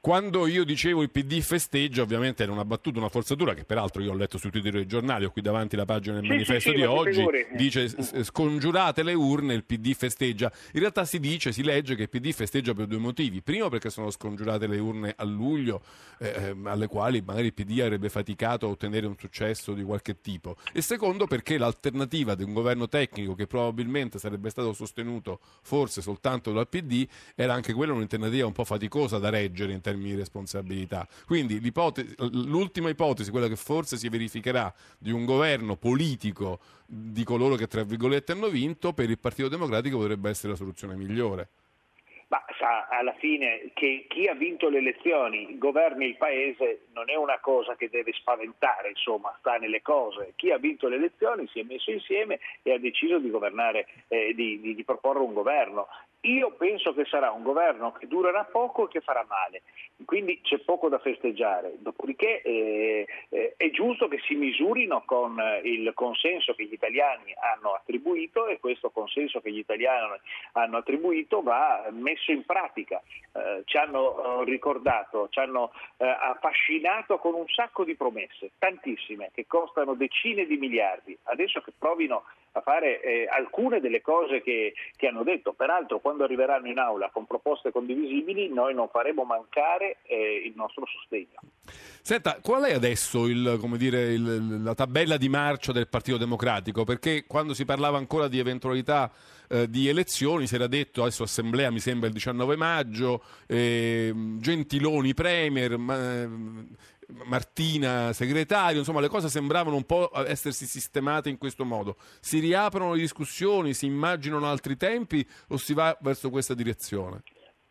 [0.00, 4.12] Quando io dicevo il PD festeggia, ovviamente era una battuta, una forzatura che peraltro io
[4.12, 6.76] ho letto sui titoli dei giornali, ho qui davanti la pagina del sì, manifesto sì,
[6.76, 7.46] di sì, oggi, figuri.
[7.54, 7.88] dice
[8.22, 10.52] scongiurate le urne, il PD festeggia.
[10.74, 13.42] In realtà si dice, si legge che il PD festeggia per due motivi.
[13.42, 15.82] Primo perché sono scongiurate le urne a luglio,
[16.20, 20.56] eh, alle quali magari il PD avrebbe faticato a ottenere un successo di qualche tipo.
[20.72, 26.52] E secondo perché l'alternativa di un governo tecnico che probabilmente sarebbe stato sostenuto forse soltanto
[26.52, 31.06] dal PD era anche quella un'alternativa un po' faticosa da reggere in termini di responsabilità.
[31.26, 31.60] Quindi
[32.46, 37.82] l'ultima ipotesi, quella che forse si verificherà di un governo politico di coloro che tra
[37.82, 41.48] virgolette hanno vinto, per il Partito Democratico potrebbe essere la soluzione migliore.
[42.28, 47.14] Ma sa, alla fine che chi ha vinto le elezioni governi il paese non è
[47.14, 50.34] una cosa che deve spaventare, insomma, sta nelle cose.
[50.36, 54.34] Chi ha vinto le elezioni si è messo insieme e ha deciso di governare, eh,
[54.34, 55.88] di, di, di proporre un governo.
[56.22, 59.62] Io penso che sarà un governo che durerà poco e che farà male,
[60.04, 61.74] quindi c'è poco da festeggiare.
[61.78, 67.32] Dopodiché eh, eh, è giusto che si misurino con eh, il consenso che gli italiani
[67.38, 70.18] hanno attribuito e questo consenso che gli italiani
[70.52, 73.00] hanno attribuito va messo in pratica.
[73.32, 79.30] Eh, ci hanno eh, ricordato, ci hanno eh, affascinato con un sacco di promesse, tantissime,
[79.32, 81.16] che costano decine di miliardi.
[81.22, 82.24] Adesso che provino
[82.58, 85.52] a fare eh, alcune delle cose che, che, hanno detto.
[85.52, 90.84] Peraltro quando arriveranno in aula con proposte condivisibili noi non faremo mancare eh, il nostro
[90.86, 91.40] sostegno.
[92.02, 96.84] Senta, qual è adesso il, dire, il, la tabella di marcia del Partito Democratico?
[96.84, 99.10] Perché quando si parlava ancora di eventualità
[99.48, 105.14] eh, di elezioni si era detto adesso assemblea mi sembra il 19 maggio, eh, Gentiloni
[105.14, 106.26] Premier, ma,
[107.24, 111.96] Martina segretario, insomma le cose sembravano un po' essersi sistemate in questo modo.
[112.20, 117.22] Si riaprono le discussioni, si immaginano altri tempi o si va verso questa direzione?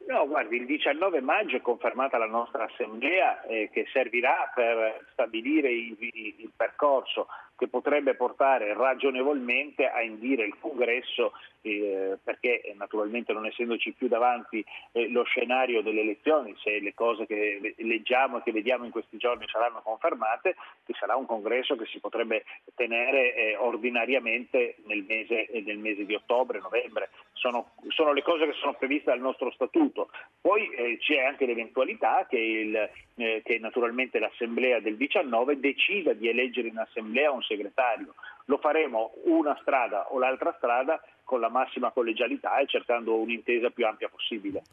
[0.07, 5.69] No, guardi, il 19 maggio è confermata la nostra assemblea eh, che servirà per stabilire
[5.69, 7.27] il, il percorso
[7.57, 11.33] che potrebbe portare ragionevolmente a indire il congresso
[11.67, 16.93] eh, perché eh, naturalmente non essendoci più davanti eh, lo scenario delle elezioni, se le
[16.93, 20.55] cose che leggiamo e che vediamo in questi giorni saranno confermate,
[20.85, 22.45] che sarà un congresso che si potrebbe
[22.75, 27.09] tenere eh, ordinariamente nel mese, eh, nel mese, di ottobre, novembre.
[27.33, 30.09] Sono, sono, le cose che sono previste dal nostro statuto.
[30.39, 36.67] Poi eh, c'è anche l'eventualità che, il, che naturalmente l'Assemblea del 19 decida di eleggere
[36.67, 38.13] in Assemblea un segretario.
[38.45, 43.85] Lo faremo una strada o l'altra strada con la massima collegialità e cercando un'intesa più
[43.85, 44.63] ampia possibile.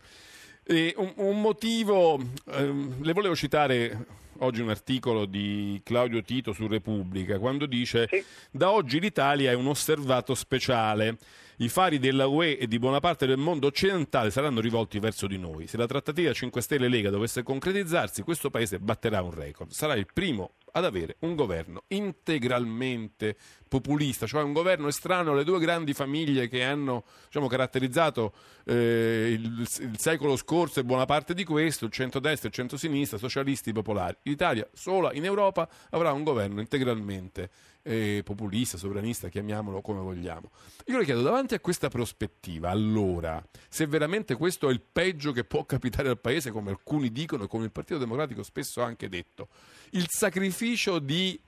[0.67, 2.19] Un, un, motivo,
[2.53, 4.07] ehm, le volevo citare
[4.39, 8.25] oggi un articolo di Claudio Tito su Repubblica, quando dice sì.
[8.51, 11.19] da oggi l'Italia è un osservato speciale.
[11.59, 15.39] I fari della UE e di buona parte del mondo occidentale saranno rivolti verso di
[15.39, 15.67] noi.
[15.69, 19.71] Se la trattativa 5 Stelle Lega dovesse concretizzarsi, questo paese batterà un record.
[19.71, 23.37] Sarà il primo ad avere un governo integralmente
[23.81, 28.33] populista, cioè un governo estraneo alle due grandi famiglie che hanno diciamo, caratterizzato
[28.67, 33.19] eh, il, il, secolo scorso e buona parte di questo, il centrodestra e il centrosinistra,
[33.19, 34.17] socialisti popolari.
[34.23, 37.51] L'Italia sola in Europa avrà un governo integralmente
[37.83, 40.53] eh, populista, sovranista, chiamiamolo come vogliamo.
[40.87, 45.43] Io le chiedo, davanti a questa prospettiva, allora, se veramente questo è il peggio che
[45.43, 49.09] può capitare al Paese, come alcuni dicono e come il Partito Democratico spesso ha anche
[49.09, 49.49] detto,
[49.91, 51.41] il sacrificio di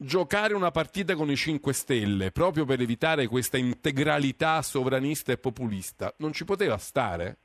[0.00, 6.14] giocare una partita con i 5 Stelle proprio per evitare questa integralità sovranista e populista
[6.18, 7.36] non ci poteva stare?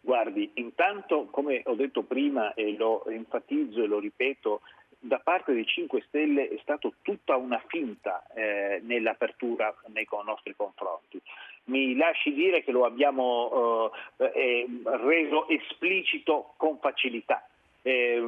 [0.00, 4.62] Guardi, intanto, come ho detto prima e lo enfatizzo e lo ripeto,
[4.98, 11.20] da parte dei 5 Stelle è stata tutta una finta eh, nell'apertura nei nostri confronti.
[11.64, 14.66] Mi lasci dire che lo abbiamo eh, eh,
[14.96, 17.46] reso esplicito con facilità
[17.88, 18.22] eh,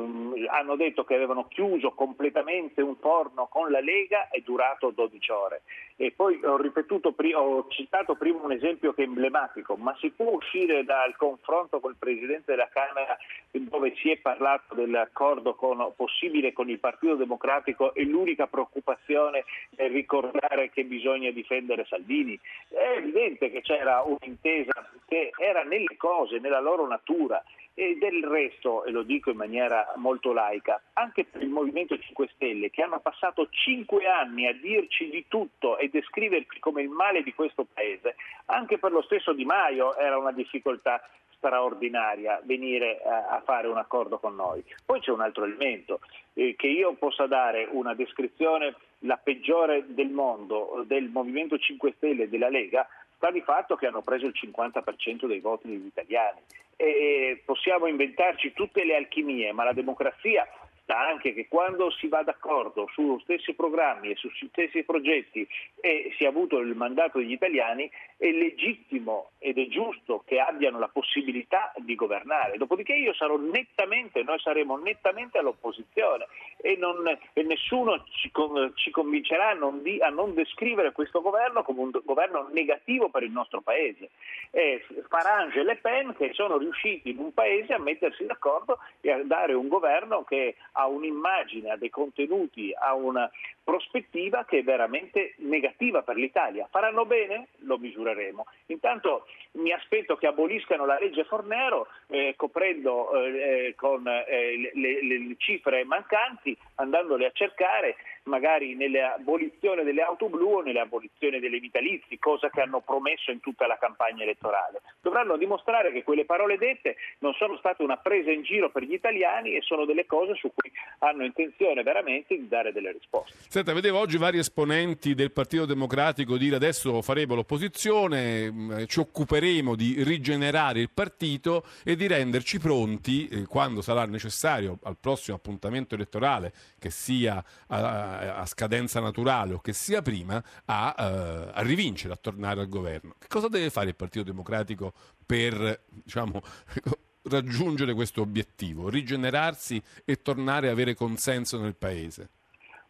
[0.48, 5.62] hanno detto che avevano chiuso completamente un forno con la Lega è durato 12 ore.
[5.96, 10.30] E poi ho, ripetuto, ho citato prima un esempio che è emblematico, ma si può
[10.30, 13.18] uscire dal confronto col Presidente della Camera
[13.50, 19.44] dove si è parlato dell'accordo con, possibile con il Partito Democratico e l'unica preoccupazione
[19.76, 22.38] è ricordare che bisogna difendere Salvini.
[22.68, 27.42] È evidente che c'era un'intesa che era nelle cose, nella loro natura
[27.80, 32.28] e del resto, e lo dico in maniera molto laica, anche per il Movimento 5
[32.34, 37.22] Stelle, che hanno passato cinque anni a dirci di tutto e descriverci come il male
[37.22, 38.16] di questo Paese,
[38.46, 41.00] anche per lo stesso Di Maio era una difficoltà
[41.36, 44.62] straordinaria venire a, a fare un accordo con noi.
[44.84, 46.00] Poi c'è un altro elemento,
[46.34, 48.74] eh, che io possa dare una descrizione
[49.04, 52.86] la peggiore del mondo del Movimento 5 Stelle e della Lega,
[53.20, 56.40] sta di fatto che hanno preso il 50% dei voti degli italiani.
[56.76, 60.48] E possiamo inventarci tutte le alchimie, ma la democrazia
[60.90, 65.46] sta anche che quando si va d'accordo su stessi programmi e su stessi progetti
[65.80, 70.80] e si è avuto il mandato degli italiani, è legittimo ed è giusto che abbiano
[70.80, 72.58] la possibilità di governare.
[72.58, 76.26] Dopodiché io sarò nettamente, noi saremo nettamente all'opposizione
[76.56, 78.30] e, non, e nessuno ci,
[78.74, 83.22] ci convincerà a non, di, a non, descrivere questo governo come un governo negativo per
[83.22, 84.10] il nostro paese.
[84.50, 89.12] È Farange e Le Pen che sono riusciti in un paese a mettersi d'accordo e
[89.12, 93.30] a dare un governo che ha un'immagine, ha dei contenuti, ha una
[93.62, 96.66] prospettiva che è veramente negativa per l'Italia.
[96.70, 97.48] Faranno bene?
[97.58, 98.46] Lo misureremo.
[98.66, 105.02] Intanto mi aspetto che aboliscano la legge Fornero eh, coprendo eh, eh con eh, le,
[105.02, 112.18] le, cifre mancanti, andandole a cercare magari nell'abolizione delle auto blu o nell'abolizione delle vitalizi,
[112.18, 114.82] cosa che hanno promesso in tutta la campagna elettorale.
[115.00, 118.92] Dovranno dimostrare che quelle parole dette non sono state una presa in giro per gli
[118.92, 123.36] italiani e sono delle cose su cui hanno intenzione veramente di dare delle risposte.
[123.48, 129.74] Senta, vedevo oggi vari esponenti del Partito Democratico dire adesso faremo l'opposizione, mm, ci occuperemo
[129.74, 135.94] di rigenerare il partito e di renderci pronti, eh, quando sarà necessario, al prossimo appuntamento
[135.94, 138.09] elettorale, che sia a
[138.46, 143.14] scadenza naturale o che sia prima, a, uh, a rivincere, a tornare al governo.
[143.18, 144.92] Che cosa deve fare il Partito Democratico
[145.24, 146.40] per diciamo,
[147.24, 152.28] raggiungere questo obiettivo, rigenerarsi e tornare a avere consenso nel Paese?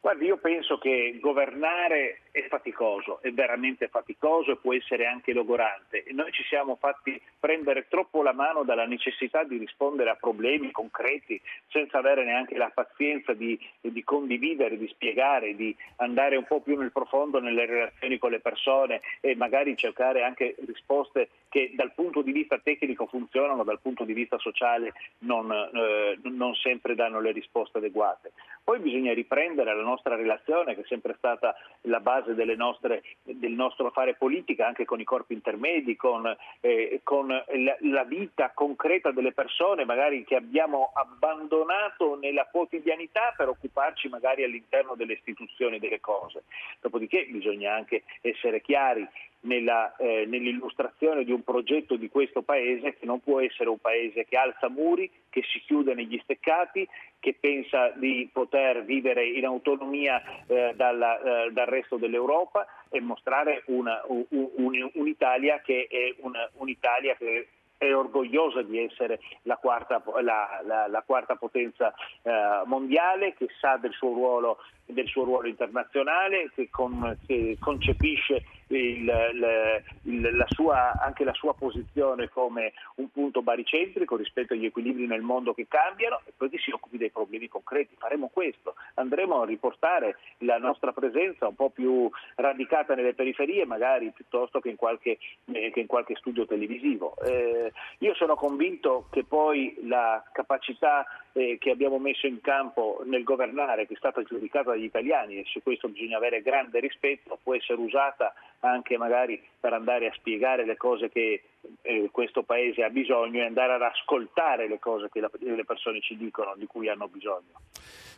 [0.00, 6.04] Guardi, io penso che governare è faticoso, è veramente faticoso e può essere anche logorante.
[6.04, 10.70] E noi ci siamo fatti prendere troppo la mano dalla necessità di rispondere a problemi
[10.70, 16.60] concreti senza avere neanche la pazienza di, di condividere, di spiegare, di andare un po'
[16.60, 21.92] più nel profondo nelle relazioni con le persone e magari cercare anche risposte che dal
[21.92, 27.20] punto di vista tecnico funzionano, dal punto di vista sociale non, eh, non sempre danno
[27.20, 28.32] le risposte adeguate.
[28.62, 32.19] Poi bisogna riprendere la nostra relazione che è sempre stata la base
[32.56, 38.04] nostre, del nostro fare politica anche con i corpi intermedi, con, eh, con la, la,
[38.04, 45.14] vita concreta delle persone magari che abbiamo abbandonato nella quotidianità per occuparci magari all'interno delle
[45.14, 46.44] istituzioni delle cose.
[46.80, 49.06] Dopodiché bisogna anche essere chiari
[49.42, 54.24] nella, eh, nell'illustrazione di un progetto di questo paese che non può essere un paese
[54.24, 56.86] che alza muri, che si chiude negli steccati,
[57.18, 63.62] che pensa di poter vivere in autonomia eh, dalla, eh, dal resto dell'Europa e mostrare
[63.66, 67.48] una, un, un, un'Italia che è una, un'Italia che
[67.80, 73.78] è orgogliosa di essere la quarta, la, la, la quarta potenza eh, mondiale, che sa
[73.78, 74.58] del suo ruolo,
[74.92, 78.42] del suo ruolo internazionale, che, con, che concepisce
[78.76, 85.06] il, il, la sua, anche la sua posizione come un punto baricentrico rispetto agli equilibri
[85.06, 87.96] nel mondo che cambiano e poi che si occupi dei problemi concreti.
[87.98, 94.10] Faremo questo, andremo a riportare la nostra presenza un po' più radicata nelle periferie, magari
[94.14, 95.18] piuttosto che in qualche,
[95.52, 97.16] eh, che in qualche studio televisivo.
[97.24, 103.24] Eh, io sono convinto che poi la capacità eh, che abbiamo messo in campo nel
[103.24, 107.54] governare, che è stata giudicata dagli italiani e su questo bisogna avere grande rispetto, può
[107.54, 111.42] essere usata anche magari per andare a spiegare le cose che
[111.82, 116.00] eh, questo Paese ha bisogno e andare ad ascoltare le cose che la, le persone
[116.00, 117.60] ci dicono di cui hanno bisogno.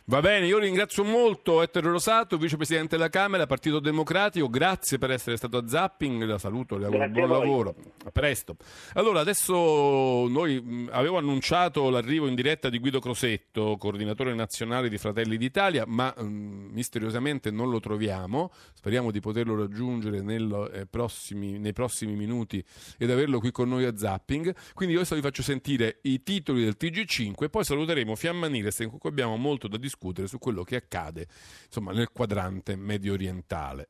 [0.05, 5.37] Va bene, io ringrazio molto Ettore Rosato, vicepresidente della Camera, Partito Democratico, grazie per essere
[5.37, 8.57] stato a Zapping, la saluto, le auguro buon lavoro, a presto.
[8.95, 9.53] Allora, adesso
[10.27, 16.13] noi avevo annunciato l'arrivo in diretta di Guido Crosetto, coordinatore nazionale di Fratelli d'Italia, ma
[16.17, 22.61] mh, misteriosamente non lo troviamo, speriamo di poterlo raggiungere nel, eh, prossimi, nei prossimi minuti
[22.97, 26.75] ed averlo qui con noi a Zapping, quindi adesso vi faccio sentire i titoli del
[26.79, 30.75] TG5 e poi saluteremo Fiamma Nires, con cui abbiamo molto da discutere su quello che
[30.75, 31.27] accade
[31.65, 33.89] insomma, nel quadrante medio orientale.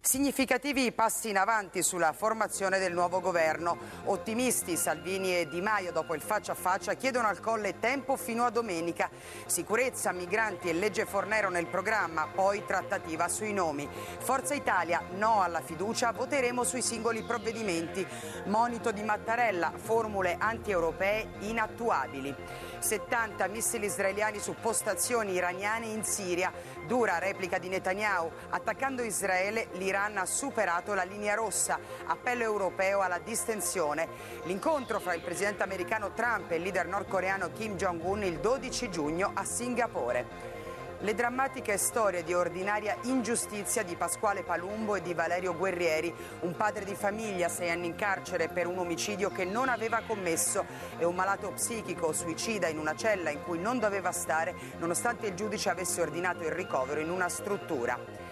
[0.00, 3.76] Significativi passi in avanti sulla formazione del nuovo governo.
[4.04, 8.44] Ottimisti Salvini e Di Maio dopo il faccia a faccia chiedono al Colle tempo fino
[8.44, 9.10] a domenica.
[9.46, 13.88] Sicurezza, migranti e legge Fornero nel programma, poi trattativa sui nomi.
[14.18, 18.06] Forza Italia, no alla fiducia, voteremo sui singoli provvedimenti.
[18.44, 22.32] Monito di Mattarella, formule anti-europee inattuabili.
[22.78, 26.52] 70 missili israeliani su postazioni iraniane in Siria.
[26.86, 28.30] Dura replica di Netanyahu.
[28.50, 31.78] Attaccando Israele, l'Iran ha superato la linea rossa.
[32.06, 34.08] Appello europeo alla distensione.
[34.44, 39.30] L'incontro fra il presidente americano Trump e il leader nordcoreano Kim Jong-un il 12 giugno
[39.34, 40.55] a Singapore.
[41.00, 46.86] Le drammatiche storie di ordinaria ingiustizia di Pasquale Palumbo e di Valerio Guerrieri, un padre
[46.86, 50.64] di famiglia, sei anni in carcere per un omicidio che non aveva commesso
[50.96, 55.34] e un malato psichico suicida in una cella in cui non doveva stare nonostante il
[55.34, 58.25] giudice avesse ordinato il ricovero in una struttura.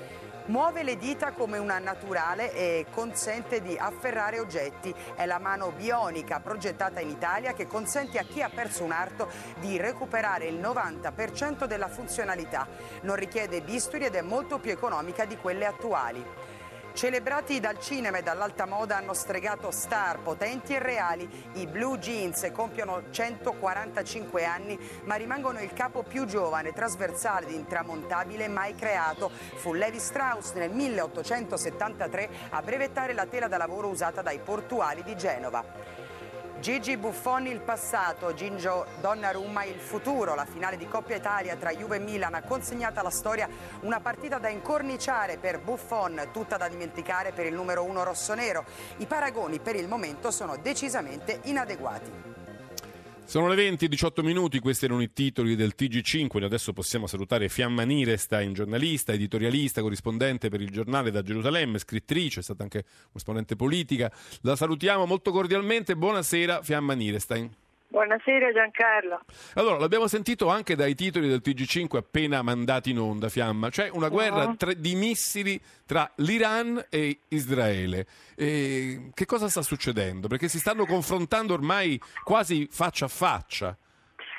[0.46, 4.94] Muove le dita come una naturale e consente di afferrare oggetti.
[5.14, 9.30] È la mano bionica progettata in Italia che consente a chi ha perso un arto
[9.60, 12.68] di recuperare il 90% della funzionalità.
[13.02, 16.22] Non richiede bisturi ed è molto più economica di quelle attuali.
[16.94, 21.28] Celebrati dal cinema e dall'alta moda hanno stregato star potenti e reali.
[21.54, 28.46] I Blue Jeans compiono 145 anni ma rimangono il capo più giovane, trasversale ed intramontabile
[28.46, 29.28] mai creato.
[29.28, 35.16] Fu Levi Strauss nel 1873 a brevettare la tela da lavoro usata dai portuali di
[35.16, 35.64] Genova.
[36.64, 40.34] Gigi Buffoni il passato, Gingio Donnarumma il futuro.
[40.34, 43.46] La finale di Coppa Italia tra Juve e Milan ha consegnato alla storia
[43.80, 48.64] una partita da incorniciare per Buffon, tutta da dimenticare per il numero uno rossonero.
[48.96, 52.43] I paragoni per il momento sono decisamente inadeguati.
[53.26, 57.48] Sono le 20 e 18 minuti, questi erano i titoli del TG5, adesso possiamo salutare
[57.48, 63.56] Fiamma Nirestein, giornalista, editorialista, corrispondente per il giornale da Gerusalemme, scrittrice, è stata anche esponente
[63.56, 64.12] politica.
[64.42, 67.63] La salutiamo molto cordialmente, buonasera Fiamma Nirestein.
[67.94, 69.20] Buonasera Giancarlo.
[69.54, 73.70] Allora, l'abbiamo sentito anche dai titoli del TG5 appena mandati in onda, Fiamma.
[73.70, 78.04] C'è una guerra tra, di missili tra l'Iran e Israele.
[78.36, 80.26] E che cosa sta succedendo?
[80.26, 83.76] Perché si stanno confrontando ormai quasi faccia a faccia.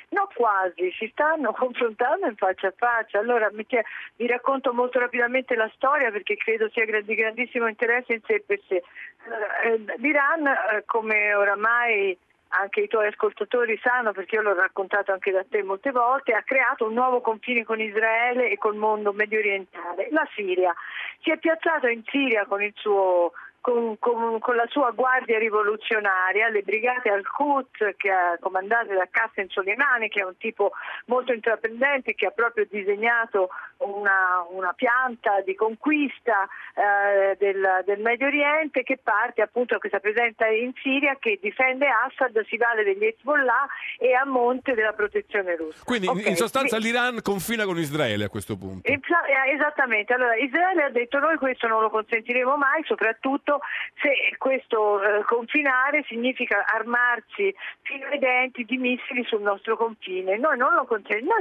[0.10, 3.20] No, quasi, si stanno confrontando in faccia a faccia.
[3.20, 3.86] Allora mi chie-
[4.18, 8.60] vi racconto molto rapidamente la storia perché credo sia di grandissimo interesse in sé per
[8.68, 8.84] sé.
[9.26, 12.18] Allora, eh, L'Iran, eh, come oramai
[12.50, 16.44] anche i tuoi ascoltatori sanno, perché io l'ho raccontato anche da te molte volte, ha
[16.44, 20.74] creato un nuovo confine con Israele e col mondo medio orientale, la Siria.
[21.22, 23.34] Si è piazzato in Siria con il suo
[23.66, 29.48] con, con- con la sua guardia rivoluzionaria, le brigate Al-Quds che ha comandate da Qassem
[29.48, 30.74] Soleimani, che è un tipo
[31.08, 38.28] molto intraprendente, che ha proprio disegnato una, una pianta di conquista eh, del, del Medio
[38.28, 43.04] Oriente che parte appunto, che si presenta in Siria, che difende Assad, si vale degli
[43.04, 43.66] Hezbollah
[43.98, 45.84] e a monte della protezione russa.
[45.84, 48.88] Quindi in- Ok, in sostanza l'Iran confina con Israele a questo punto.
[48.88, 49.00] Eh,
[49.56, 53.55] Esattamente, allora Israele ha detto noi questo non lo consentiremo mai, soprattutto
[54.02, 60.38] se questo eh, confinare significa armarsi fino ai denti di missili sul nostro confine.
[60.38, 60.86] Noi, noi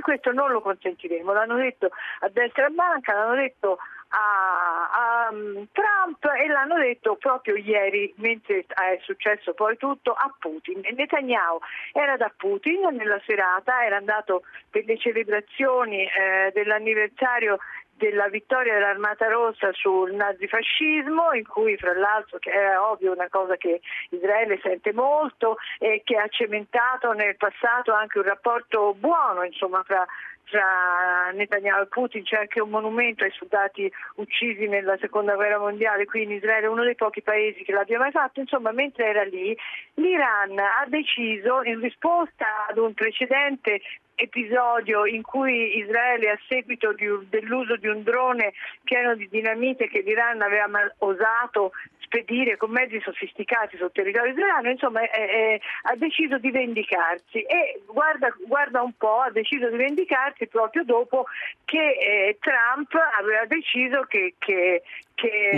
[0.00, 1.90] questo non lo consentiremo, l'hanno detto
[2.20, 3.78] a destra e a banca, l'hanno detto
[4.14, 10.82] a, mm, Trump e l'hanno detto proprio ieri, mentre è successo poi tutto, a Putin.
[10.94, 11.58] Netanyahu
[11.92, 17.58] era da Putin nella serata, era andato per le celebrazioni eh, dell'anniversario
[17.96, 23.56] della vittoria dell'Armata Rossa sul nazifascismo, in cui fra l'altro, che è ovvio una cosa
[23.56, 23.80] che
[24.10, 30.06] Israele sente molto e che ha cementato nel passato anche un rapporto buono insomma, fra
[30.44, 32.22] tra Netanyahu e Putin.
[32.22, 36.84] C'è anche un monumento ai soldati uccisi nella seconda guerra mondiale qui in Israele, uno
[36.84, 39.56] dei pochi paesi che l'abbia mai fatto, insomma mentre era lì
[39.94, 43.80] l'Iran ha deciso in risposta ad un precedente
[44.16, 48.52] episodio in cui Israele a seguito di un- dell'uso di un drone
[48.82, 54.70] pieno di dinamite che l'Iran aveva mal- osato spedire con mezzi sofisticati sul territorio israeliano,
[54.70, 59.76] insomma è- è- ha deciso di vendicarsi e guarda, guarda un po', ha deciso di
[59.76, 61.24] vendicarsi proprio dopo
[61.64, 64.82] che eh, Trump aveva deciso che, che-
[65.14, 65.50] che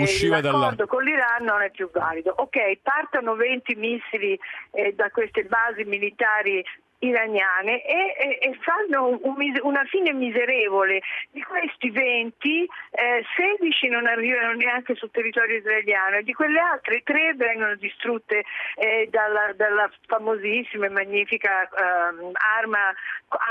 [0.59, 2.33] l'accordo con l'Iran non è più valido.
[2.37, 4.39] Ok, partono 20 missili
[4.71, 6.63] eh, da queste basi militari
[6.99, 11.01] iraniane e, e- e fanno un- un una fine miserevole.
[11.31, 17.01] Di questi 20, eh, 16 non arrivano neanche sul territorio israeliano e di quelle altre
[17.03, 18.43] 3 vengono distrutte
[18.75, 22.93] eh, dalla, dalla famosissima e magnifica ehm, arma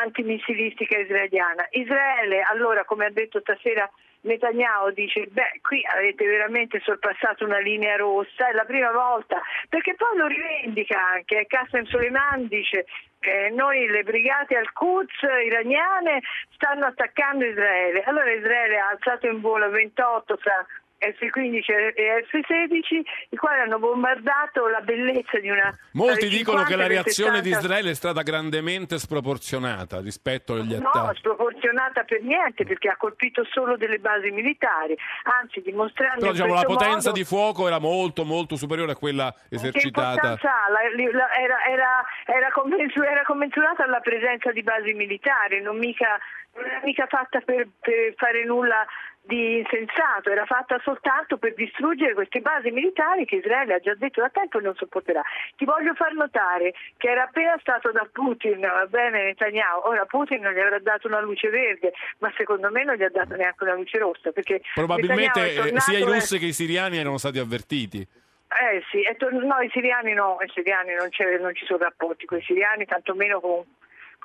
[0.03, 1.67] antimissilistica israeliana.
[1.71, 3.89] Israele, allora, come ha detto stasera
[4.27, 9.95] Netanyahu dice beh qui avete veramente sorpassato una linea rossa, è la prima volta, perché
[9.95, 12.87] poi lo rivendica anche, Qassem Soleiman dice
[13.19, 16.23] che noi le brigate al-Quds iraniane
[16.55, 20.67] stanno attaccando Israele, allora Israele ha alzato in volo 28 fra
[20.99, 25.77] F-15 e F-16, i quali hanno bombardato la bellezza di una...
[25.93, 30.75] Molti dicono 50 che la reazione di 60 Israele è stata grandemente sproporzionata rispetto agli
[30.75, 31.19] No, attacchi.
[31.19, 34.97] sproporzionata per niente perché ha colpito solo delle basi militari,
[35.41, 39.33] anzi dimostrando Però diciamo, la potenza modo di fuoco era molto molto superiore a quella
[39.49, 40.33] che esercitata.
[40.33, 40.39] ha?
[40.71, 46.19] La- la- era, era, era, commensu- era commensurata alla presenza di basi militari, non, mica,
[46.55, 48.85] non era mica fatta per, per fare nulla
[49.27, 54.21] di insensato, era fatta soltanto per distruggere queste basi militari che Israele ha già detto
[54.21, 55.21] da tempo e non sopporterà.
[55.57, 60.43] Ti voglio far notare che era appena stato da Putin, va bene Netanyahu, ora Putin
[60.43, 63.65] non gli avrà dato una luce verde, ma secondo me non gli ha dato neanche
[63.65, 64.31] una luce rossa.
[64.33, 68.01] Perché Probabilmente eh, sia i verso- russi che i siriani erano stati avvertiti.
[68.01, 69.03] eh sì,
[69.33, 72.85] no, i siriani no, i siriani non, c'è- non ci sono rapporti con i siriani,
[72.87, 73.65] tantomeno con,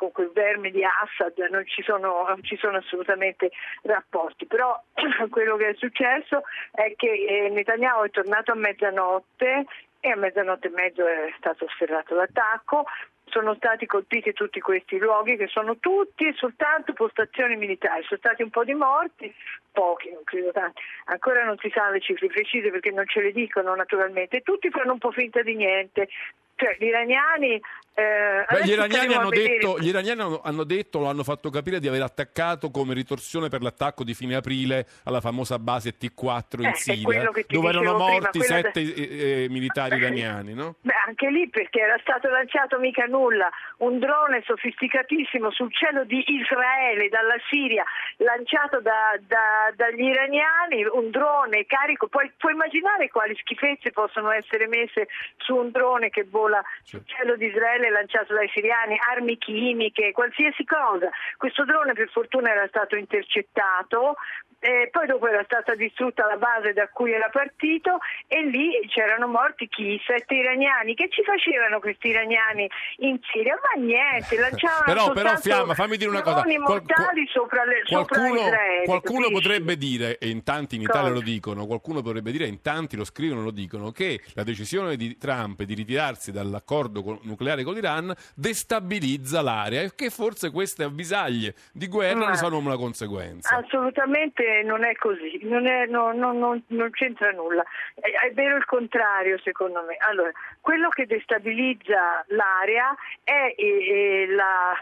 [0.01, 3.51] con quel verme di Assad, non ci, sono, non ci sono assolutamente
[3.83, 4.47] rapporti.
[4.47, 4.81] Però
[5.29, 6.41] quello che è successo
[6.71, 9.65] è che eh, Netanyahu è tornato a mezzanotte
[9.99, 12.85] e a mezzanotte e mezzo è stato sferrato l'attacco.
[13.25, 18.41] Sono stati colpiti tutti questi luoghi che sono tutti e soltanto postazioni militari, sono stati
[18.41, 19.33] un po' di morti,
[19.71, 23.31] pochi, non credo tanti, ancora non si sanno le cifre precise perché non ce le
[23.31, 26.09] dicono naturalmente, tutti fanno un po' finta di niente,
[26.55, 27.61] cioè gli iraniani...
[27.93, 31.87] eh, Beh, gli, iraniani detto, gli iraniani hanno- hanno detto, lo hanno fatto capire di
[31.87, 36.75] aver attaccato come ritorsione per l'attacco di fine aprile alla famosa base T4 in Eh,
[36.75, 40.75] Siria, dove erano prima, morti quella sette eh, eh, militari iraniani, no?
[40.81, 46.23] Beh, anche lì perché era stato lanciato mica nulla, un drone sofisticatissimo sul cielo di
[46.27, 47.83] Israele dalla Siria,
[48.17, 54.67] lanciato da- da- dagli iraniani, un drone carico, poi puoi immaginare quali schifezze possono essere
[54.67, 60.11] messe su un drone che vola sul cielo di Israele lanciato dai siriani, armi chimiche,
[60.11, 61.09] qualsiasi cosa.
[61.37, 64.15] Questo drone per fortuna era stato intercettato
[64.61, 67.97] eh, poi dopo era stata distrutta la base da cui era partito
[68.27, 69.99] e lì c'erano morti chi?
[70.05, 70.93] Sette iraniani.
[70.93, 73.55] Che ci facevano questi iraniani in Siria?
[73.55, 76.43] Ma niente, lanciavano però, però Fiamma, fammi dire una cosa.
[76.43, 81.09] Qual- mortali sopra, le, sopra Qualcuno, Israele, qualcuno potrebbe dire, e in tanti in Italia
[81.09, 81.13] Cosa?
[81.13, 85.17] lo dicono, qualcuno potrebbe dire, in tanti lo scrivono lo dicono, che la decisione di
[85.17, 91.55] Trump di ritirarsi dall'accordo con- nucleare con l'Iran destabilizza l'area e che forse queste avvisaglie
[91.73, 93.57] di guerra Ma- ne sono una conseguenza.
[93.57, 97.63] Assolutamente non è così, non, è- no- no- non- non c'entra nulla.
[97.95, 99.95] È, è vero il contrario secondo me.
[99.99, 104.73] Allora, quello che destabilizza l'area è eh, la,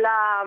[0.00, 0.46] la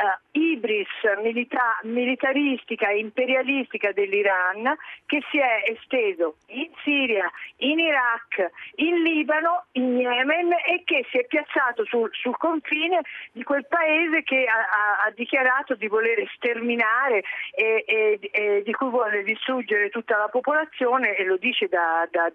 [0.00, 0.88] eh, ibris
[1.22, 4.74] milita- militaristica e imperialistica dell'Iran
[5.06, 11.18] che si è esteso in Siria, in Iraq, in Libano, in Yemen e che si
[11.18, 13.00] è piazzato sul, sul confine
[13.32, 17.22] di quel paese che ha, ha- ha dichiarato di voler sterminare
[17.54, 22.32] e, e- e di cui vuole distruggere tutta la popolazione e lo dice da, da-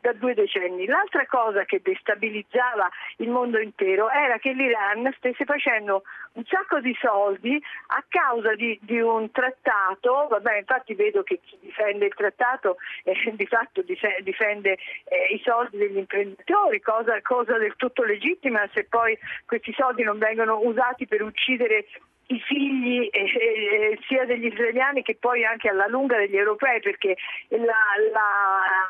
[0.00, 0.86] da due decenni.
[0.86, 2.88] L'altra cosa che destabilizzava
[3.18, 8.78] il mondo intero era che l'Iran stesse facendo un sacco di soldi a causa di,
[8.82, 14.78] di un trattato, vabbè infatti vedo che chi difende il trattato eh, di fatto difende
[15.04, 20.18] eh, i soldi degli imprenditori, cosa, cosa del tutto legittima se poi questi soldi non
[20.18, 21.86] vengono usati per uccidere
[22.30, 27.16] i figli eh, eh, sia degli israeliani che poi anche alla lunga degli europei perché
[27.48, 27.64] la-
[28.12, 28.86] la-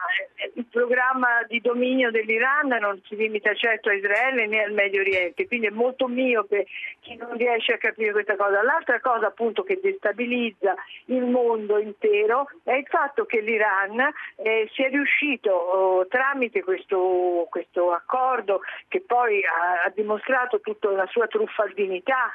[0.55, 5.47] il programma di dominio dell'Iran non si limita certo a Israele né al Medio Oriente,
[5.47, 6.66] quindi è molto miope
[7.01, 8.62] chi non riesce a capire questa cosa.
[8.62, 10.74] L'altra cosa appunto che destabilizza
[11.07, 14.01] il mondo intero è il fatto che l'Iran
[14.36, 21.07] eh, sia riuscito oh, tramite questo, questo accordo che poi ha, ha dimostrato tutta la
[21.07, 22.32] sua truffaldinità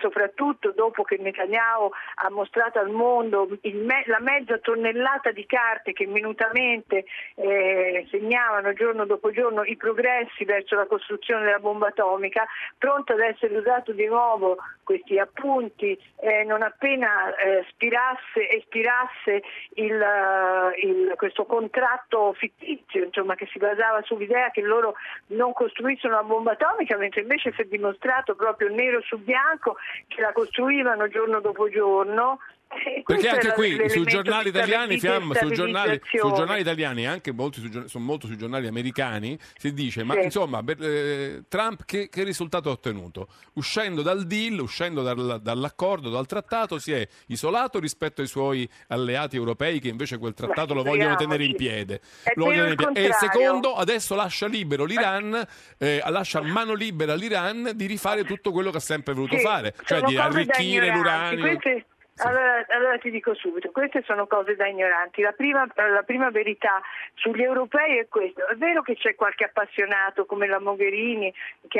[0.00, 6.06] soprattutto dopo che Netanyahu ha mostrato al mondo me- la mezza tonnellata di carte che
[6.06, 7.04] minutamente
[7.36, 12.46] eh, segnavano giorno dopo giorno i progressi verso la costruzione della bomba atomica,
[12.78, 19.42] pronto ad essere usato di nuovo questi appunti eh, non appena eh, spirasse, espirasse
[19.74, 24.94] il, eh, il- questo contratto fittizio insomma, che si basava sull'idea che loro
[25.28, 30.20] non costruissero una bomba atomica, mentre invece si è dimostrato proprio nero su bianco che
[30.20, 32.38] la costruivano giorno dopo giorno.
[32.76, 37.60] E Perché anche qui sui giornali italiani, Fiamma, sui giornali, sui giornali italiani anche molti
[37.70, 40.22] gior- sono molto sui giornali americani, si dice, ma Sì.
[40.24, 43.28] insomma, per- eh, Trump che, che risultato ha ottenuto?
[43.54, 49.36] Uscendo dal deal, uscendo dal- dall'accordo, dal trattato, si è isolato rispetto ai suoi alleati
[49.36, 52.00] europei che invece quel trattato lo vogliono tenere in piede.
[52.34, 53.00] Vogliono il in piede.
[53.06, 53.32] E contrario.
[53.32, 55.46] secondo, adesso lascia libero l'Iran,
[55.78, 59.74] eh, lascia mano libera all'Iran di rifare tutto quello che ha sempre voluto Sì, fare,
[59.84, 61.40] cioè di arricchire l'uranio.
[61.58, 61.86] Queste-
[62.18, 65.20] Allora, allora ti dico subito, queste sono cose da ignoranti.
[65.20, 66.80] La prima, la prima verità
[67.14, 68.46] sugli europei è questa.
[68.46, 71.32] È vero che c'è qualche appassionato come la Mogherini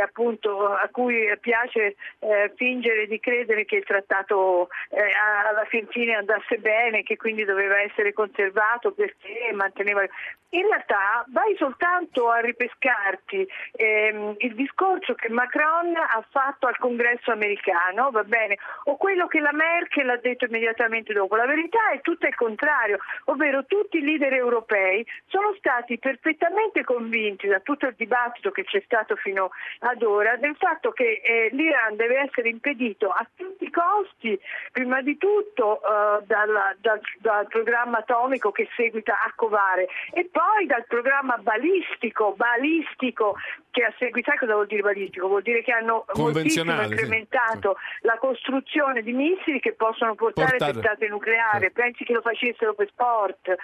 [0.03, 5.01] appunto, a cui piace eh, fingere di credere che il trattato eh,
[5.49, 10.05] alla fin fine andasse bene, che quindi doveva essere conservato perché manteneva...
[10.51, 17.33] In realtà vai soltanto a ripescarti ehm, il discorso che Macron ha fatto al congresso
[17.33, 21.37] americano, va bene, o quello che la Merkel ha detto immediatamente dopo.
[21.37, 27.47] La verità è tutto il contrario, ovvero tutti i leader europei sono stati perfettamente convinti
[27.47, 29.51] da tutto il dibattito che c'è stato fino
[29.81, 34.39] ad ora del fatto che eh, l'Iran deve essere impedito a tutti i costi,
[34.73, 40.67] prima di tutto eh, dalla- dal, dal programma atomico che seguita a Covare e poi
[40.67, 43.37] dal programma balistico, balistico
[43.75, 45.27] che ha seguito, sai cosa vuol dire balistico?
[45.27, 46.93] Vuol dire che hanno moltissimo Convenzionale, sì.
[46.93, 50.73] incrementato la costruzione di missili che possono portare Portare.
[50.73, 53.55] testate nucleari, pensi che lo facessero per sport.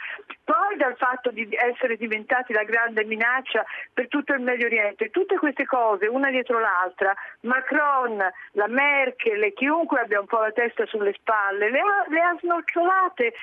[0.44, 5.10] Poi dal fatto di essere diventati la grande minaccia per tutto il Medio Oriente.
[5.10, 8.18] Tutte queste cose, una dietro l'altra, Macron,
[8.52, 12.36] la Merkel e chiunque abbia un po' la testa sulle spalle, le ha, le ha
[12.40, 13.34] snocciolate.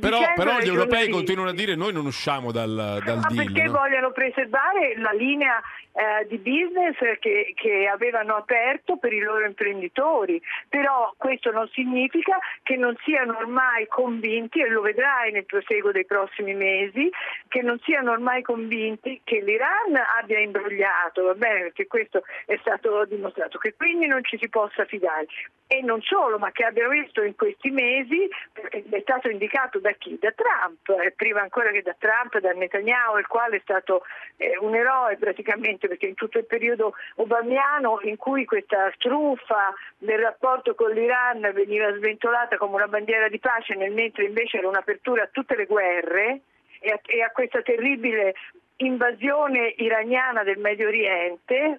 [0.00, 3.44] Però, però gli europei continuano a dire noi non usciamo dal, dal ma deal.
[3.44, 3.72] perché no?
[3.72, 5.60] vogliono preservare la linea
[5.94, 12.38] eh, di business che, che avevano aperto per i loro imprenditori, però questo non significa
[12.62, 17.08] che non siano ormai convinti, e lo vedrai nel proseguo dei prossimi mesi,
[17.48, 23.04] che non siano ormai convinti che l'Iran abbia imbrogliato, va bene, perché questo è stato
[23.04, 25.26] dimostrato, che quindi non ci si possa fidare.
[25.66, 29.92] E non solo, ma che abbiano visto in questi mesi, perché è stato indicato da
[29.92, 30.18] chi?
[30.20, 34.02] Da Trump, eh, prima ancora che da Trump, da Netanyahu, il quale è stato
[34.36, 40.18] eh, un eroe praticamente, perché in tutto il periodo obamiano in cui questa truffa del
[40.18, 45.24] rapporto con l'Iran veniva sventolata come una bandiera di pace, nel mentre invece era un'apertura
[45.24, 46.40] a tutte le guerre
[46.80, 48.34] e a questa terribile
[48.76, 51.78] invasione iraniana del Medio Oriente?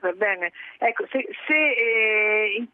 [0.77, 2.67] Ecco, se, se eh, in,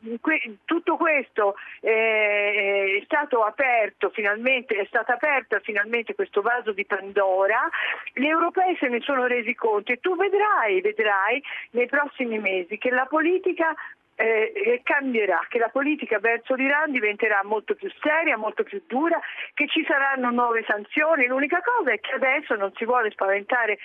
[0.00, 6.72] in que, tutto questo eh, è stato aperto finalmente, è stato aperto finalmente questo vaso
[6.72, 7.68] di Pandora,
[8.12, 12.90] gli europei se ne sono resi conto e tu vedrai, vedrai nei prossimi mesi che
[12.90, 13.74] la politica
[14.14, 19.20] eh, cambierà, che la politica verso l'Iran diventerà molto più seria, molto più dura,
[19.54, 21.26] che ci saranno nuove sanzioni.
[21.26, 23.78] L'unica cosa è che adesso non si vuole spaventare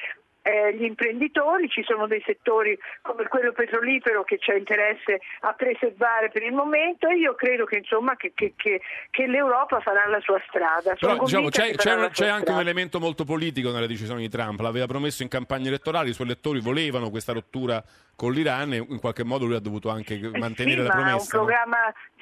[0.48, 6.30] eh, gli imprenditori, ci sono dei settori come quello petrolifero che c'è interesse a preservare
[6.30, 10.42] per il momento e io credo che, insomma, che, che, che l'Europa farà la sua
[10.48, 10.96] strada.
[10.98, 14.62] Però diciamo, c'è, c'è, un, c'è anche un elemento molto politico nella decisione di Trump,
[14.62, 17.84] l'aveva promesso in campagna elettorale, i suoi elettori volevano questa rottura
[18.16, 21.38] con l'Iran e in qualche modo lui ha dovuto anche mantenere sì, la promessa.
[21.38, 21.46] No?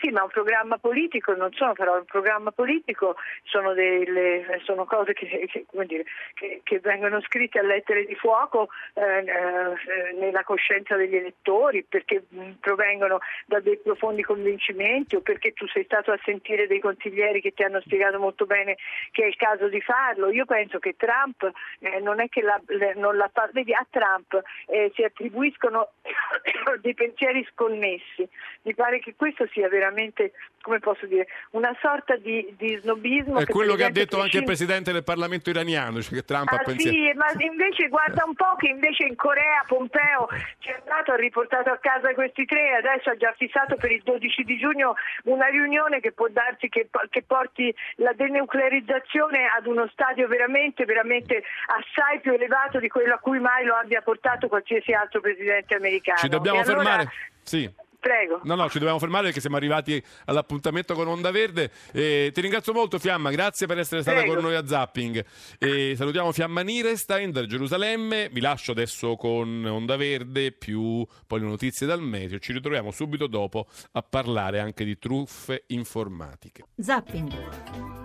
[0.02, 5.14] Sì, ma un programma politico, non sono però un programma politico, sono, delle, sono cose
[5.14, 6.04] che, che, dire,
[6.34, 12.26] che, che, vengono scritte a lettere di fuoco eh, eh, nella coscienza degli elettori, perché
[12.28, 17.42] mh, provengono da dei profondi convincimenti o perché tu sei stato a sentire dei consiglieri
[17.42, 18.78] che ti hanno spiegato molto bene
[19.12, 20.30] che è il caso di farlo.
[20.30, 21.50] Io penso che Trump
[21.80, 22.60] eh, non è che la,
[22.96, 25.90] non la vedi a Trump eh, si attribuiscono
[26.82, 28.28] dei pensieri sconnessi.
[28.64, 33.40] Mi pare che questo sia veramente, come posso dire, una sorta di, di snobismo.
[33.40, 36.56] È quello che ha detto anche il presidente del Parlamento iraniano, cioè che Trump ah,
[36.56, 36.94] ha pensato.
[36.94, 40.28] Sì, ma invece guarda un po' che invece in Corea Pompeo
[40.60, 43.92] ci è andato, ha riportato a casa questi tre e adesso ha già fissato per
[43.92, 49.66] il 12 di giugno una riunione che può darsi che, che porti la denuclearizzazione ad
[49.66, 54.48] uno stadio veramente, veramente assai più elevato di quello a cui mai lo abbia portato
[54.48, 56.20] qualsiasi altro presidente americano.
[56.20, 57.12] Ci dobbiamo allora- fermare?
[57.44, 57.84] Sì.
[58.06, 58.42] Prego.
[58.44, 61.72] No, no, ci dobbiamo fermare perché siamo arrivati all'appuntamento con Onda Verde.
[61.92, 64.36] Eh, ti ringrazio molto, Fiamma, grazie per essere stata Prego.
[64.36, 65.26] con noi a Zapping.
[65.58, 68.30] E salutiamo Fiamma Nirestein da Gerusalemme.
[68.32, 72.38] Vi lascio adesso con Onda Verde più poi le notizie dal meteo.
[72.38, 76.66] Ci ritroviamo subito dopo a parlare anche di truffe informatiche.
[76.76, 78.05] Zapping.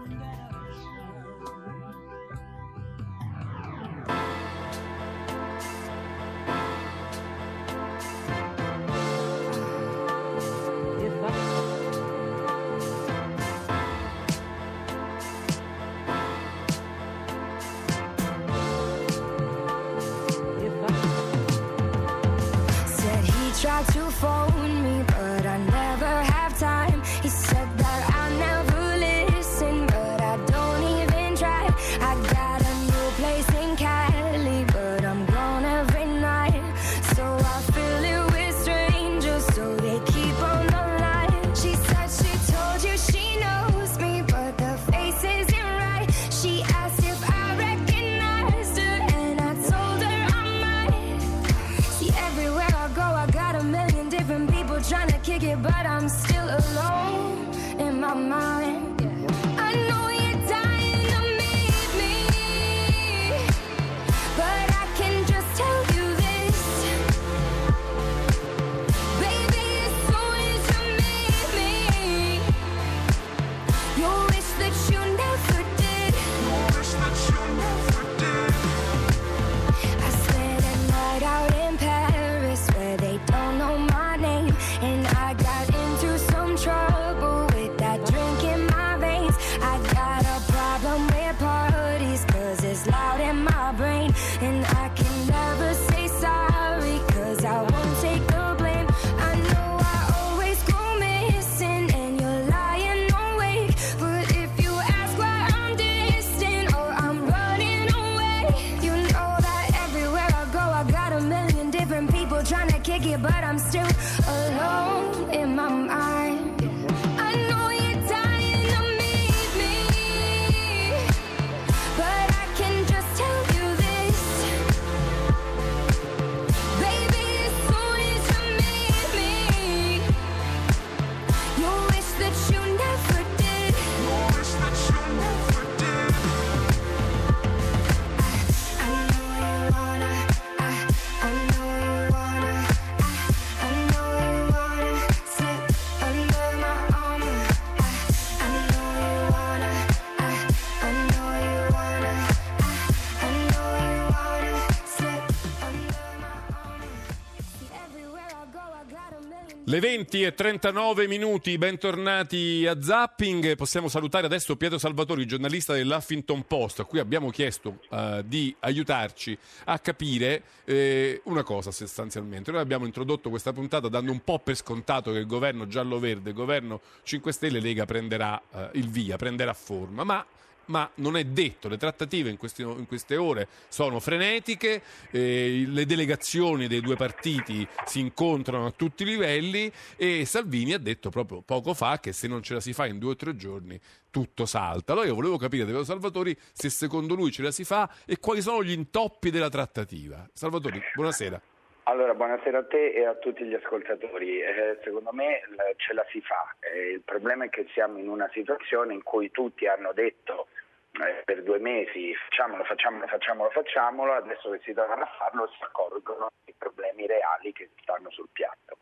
[159.80, 163.56] Le 20 e 39 minuti, bentornati a Zapping.
[163.56, 169.38] Possiamo salutare adesso Pietro Salvatori, giornalista dell'Huffington Post, a cui abbiamo chiesto eh, di aiutarci
[169.64, 172.50] a capire eh, una cosa sostanzialmente.
[172.50, 176.36] Noi abbiamo introdotto questa puntata dando un po' per scontato che il governo giallo-verde, il
[176.36, 180.26] governo 5 Stelle Lega prenderà eh, il via, prenderà forma, ma
[180.70, 185.84] ma non è detto, le trattative in, questi- in queste ore sono frenetiche, eh, le
[185.84, 191.42] delegazioni dei due partiti si incontrano a tutti i livelli e Salvini ha detto proprio
[191.42, 193.78] poco fa che se non ce la si fa in due o tre giorni
[194.10, 194.92] tutto salta.
[194.92, 198.40] Allora io volevo capire da Salvatori se secondo lui ce la si fa e quali
[198.40, 200.28] sono gli intoppi della trattativa.
[200.32, 201.40] Salvatori, buonasera.
[201.84, 204.40] Allora, buonasera a te e a tutti gli ascoltatori.
[204.40, 206.54] Eh, secondo me l- ce la si fa.
[206.60, 210.46] Eh, il problema è che siamo in una situazione in cui tutti hanno detto
[210.92, 215.62] eh, per due mesi facciamolo, facciamolo, facciamolo, facciamolo, adesso che si trovano a farlo si
[215.62, 218.78] accorgono dei problemi reali che stanno sul piatto.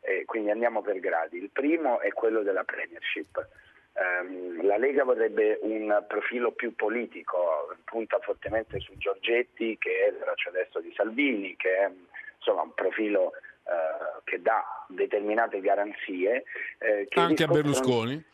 [0.00, 1.38] Eh, quindi andiamo per gradi.
[1.38, 3.46] Il primo è quello della premiership.
[3.94, 10.16] Ehm, la Lega vorrebbe un profilo più politico, punta fortemente su Giorgetti che è il
[10.16, 11.90] braccio destro di Salvini, che è
[12.36, 13.32] insomma, un profilo
[13.64, 16.44] eh, che dà determinate garanzie.
[16.78, 18.24] eh, che Anche a Berlusconi?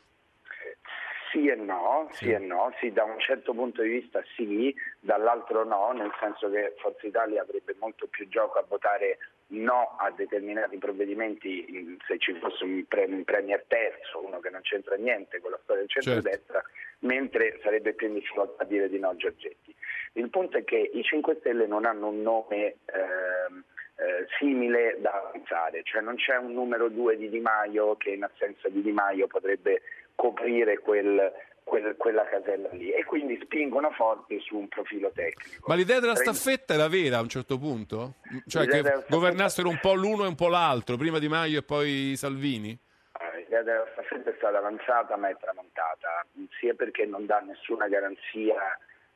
[1.36, 2.30] Sì e no, sì.
[2.30, 6.74] e no, sì, da un certo punto di vista sì, dall'altro no, nel senso che
[6.78, 9.18] Forza Italia avrebbe molto più gioco a votare
[9.48, 14.50] no a determinati provvedimenti in- se ci fosse un, pre- un premier terzo, uno che
[14.50, 16.62] non c'entra niente con la storia del centrodestra,
[17.00, 19.74] mentre sarebbe più in difficoltà a dire di no a Giorgetti.
[20.14, 23.62] Il punto è che i 5 Stelle non hanno un nome ehm,
[23.98, 28.24] eh, simile da avanzare, cioè non c'è un numero 2 di Di Maio che in
[28.24, 29.82] assenza di Di Maio potrebbe
[30.16, 35.64] coprire quel- quel- quella casella lì e quindi spingono forte su un profilo tecnico.
[35.66, 38.14] Ma l'idea della staffetta era vera a un certo punto?
[38.46, 41.58] Cioè L'idea che staffetta- governassero un po' l'uno e un po' l'altro, prima Di Maio
[41.58, 42.70] e poi Salvini?
[43.18, 46.24] Eh, L'idea della staffetta è stata avanzata ma è tramontata,
[46.60, 48.54] sia perché non dà nessuna garanzia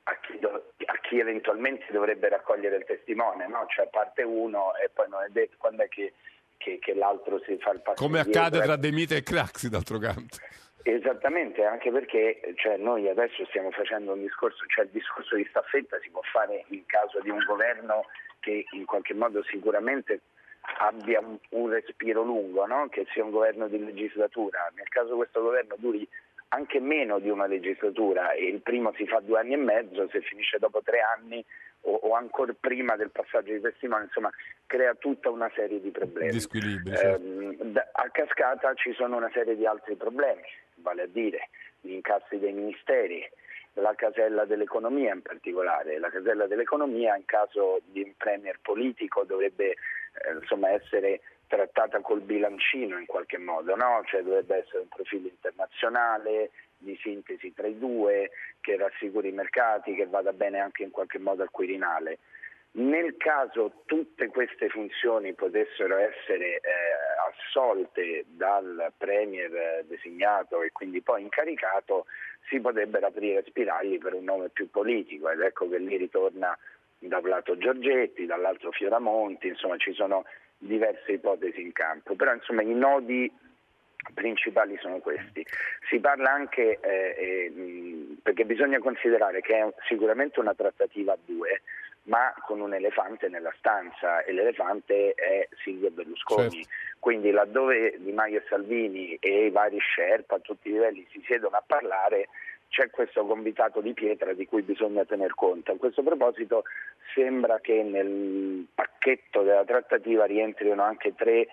[0.05, 3.67] a chi, do- a chi eventualmente dovrebbe raccogliere il testimone, no?
[3.69, 6.15] cioè parte uno e poi non è detto quando è che,
[6.57, 9.99] che- che l'altro si fa il passo Come accade tra De Mita e Craxi, d'altro
[9.99, 10.39] canto.
[10.83, 15.99] Esattamente, anche perché cioè, noi adesso stiamo facendo un discorso, cioè il discorso di staffetta
[16.01, 18.07] si può fare in caso di un governo
[18.41, 20.21] che in qualche modo sicuramente
[20.79, 22.89] abbia un, un respiro lungo, no?
[22.89, 24.71] che sia un governo di legislatura.
[24.75, 26.09] Nel caso questo governo duri
[26.53, 30.21] anche meno di una legislatura e il primo si fa due anni e mezzo, se
[30.21, 31.45] finisce dopo tre anni
[31.83, 34.31] o, o ancora prima del passaggio di testimone, insomma
[34.67, 36.33] crea tutta una serie di problemi.
[37.73, 40.43] Da- a cascata ci sono una serie di altri problemi,
[40.81, 41.49] vale a dire
[41.81, 43.27] gli incassi dei ministeri,
[43.75, 45.99] la casella dell'economia in particolare.
[45.99, 52.21] La casella dell'economia in caso di un premier politico dovrebbe eh, insomma, essere trattata col
[52.21, 54.03] bilancino in qualche modo, no?
[54.07, 59.95] cioè dovrebbe essere un profilo internazionale di sintesi tra i due, che rassicuri i mercati,
[59.95, 62.19] che vada bene anche in qualche modo al Quirinale.
[62.73, 66.61] Nel caso tutte queste funzioni potessero essere eh,
[67.29, 72.07] assolte dal Premier designato e quindi poi incaricato,
[72.49, 76.57] si potrebbero aprire spiragli per un nome più politico ed ecco che lì ritorna
[76.99, 80.25] da un lato Giorgetti, dall'altro Fioramonti, insomma ci sono
[80.59, 83.33] diverse ipotesi in campo, però insomma i nodi
[84.15, 85.45] principali sono questi.
[85.89, 91.63] Si parla anche, eh, eh, perché bisogna considerare che è sicuramente una trattativa a due,
[92.05, 96.67] ma con un elefante nella stanza e l'elefante è Silvio Berlusconi.
[96.99, 101.23] Quindi laddove Di Maio e Salvini e i vari Sherpa a tutti i livelli si
[101.25, 102.29] siedono a parlare,
[102.69, 105.73] c'è questo convitato di pietra di cui bisogna tener conto.
[105.73, 106.65] A questo proposito
[107.15, 111.49] sembra che nel pacchetto della trattativa rientrino anche tre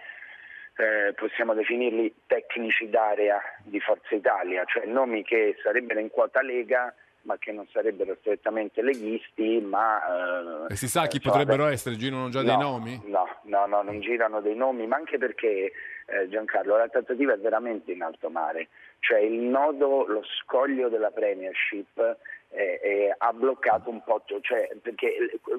[0.78, 6.94] eh, possiamo definirli tecnici d'area di Forza Italia, cioè nomi che sarebbero in quota Lega
[7.28, 10.66] ma che non sarebbero strettamente leghisti, ma...
[10.70, 11.96] eh, E si sa chi insomma, potrebbero beh, essere?
[11.98, 13.02] Girano già no, dei nomi?
[13.06, 15.72] No, no, no, non girano dei nomi, ma anche perché
[16.08, 18.70] eh, Giancarlo, la trattativa è veramente in alto mare,
[19.00, 22.18] cioè il nodo, lo scoglio della Premiership
[22.50, 25.14] eh, eh, ha bloccato un po', cioè, perché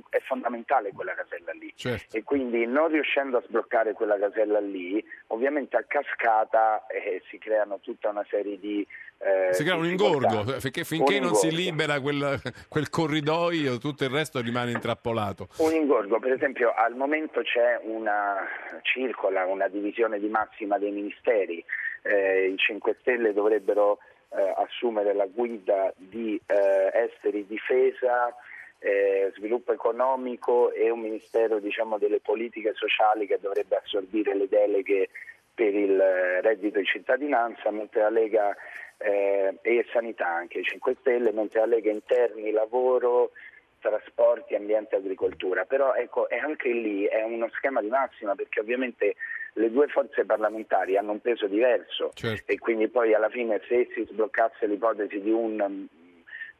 [0.09, 2.17] è fondamentale quella casella lì Certo.
[2.17, 7.79] e quindi non riuscendo a sbloccare quella casella lì, ovviamente a cascata eh, si creano
[7.81, 8.87] tutta una serie di...
[9.19, 14.05] eh, Si crea un ingorgo, perché finché Un non si libera quel, quel corridoio tutto
[14.05, 15.49] il resto rimane intrappolato.
[15.59, 18.47] Un ingorgo, per esempio al momento c'è una
[18.83, 21.63] circola, una divisione di massima dei ministeri,
[22.03, 23.99] Eh, i 5 Stelle dovrebbero
[24.31, 28.35] eh, assumere la guida di eh, esteri, difesa,
[28.81, 35.09] eh, sviluppo economico e un ministero diciamo, delle politiche sociali che dovrebbe assorbire le deleghe
[35.53, 38.57] per il eh, reddito di cittadinanza, mentre la Lega
[38.99, 43.33] eh, e sanità anche 5 Stelle, mentre la Lega interni, lavoro,
[43.81, 45.65] trasporti, ambiente e agricoltura.
[45.65, 49.17] Però ecco, e anche lì è uno schema di massima perché ovviamente
[49.59, 52.51] le due forze parlamentari hanno un peso diverso Certo.
[52.51, 55.61] e quindi poi alla fine se si sbloccasse l'ipotesi di un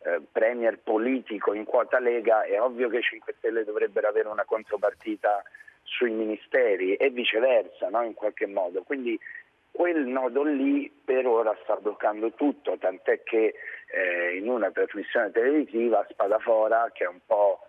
[0.05, 4.45] eh, premier politico in quota Lega è ovvio che i 5 Stelle dovrebbero avere una
[4.45, 5.43] contropartita
[5.83, 8.03] sui ministeri e viceversa no?
[8.03, 8.83] in qualche modo.
[8.83, 9.19] Quindi
[9.71, 13.55] quel nodo lì per ora sta bloccando tutto, tant'è che
[13.91, 17.61] eh, in una trasmissione televisiva Spadafora, che è un po'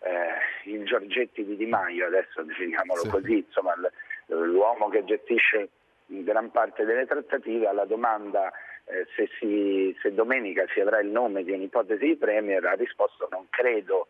[0.00, 3.08] eh, il Giorgetti di Di Maio, adesso definiamolo Sì.
[3.10, 3.92] così, insomma l-
[4.30, 5.68] l'uomo che gestisce
[6.06, 8.50] gran parte delle trattative, alla domanda
[8.86, 13.28] eh, se, si- se domenica si avrà il nome di un'ipotesi di Premier, ha risposto
[13.30, 14.08] non credo.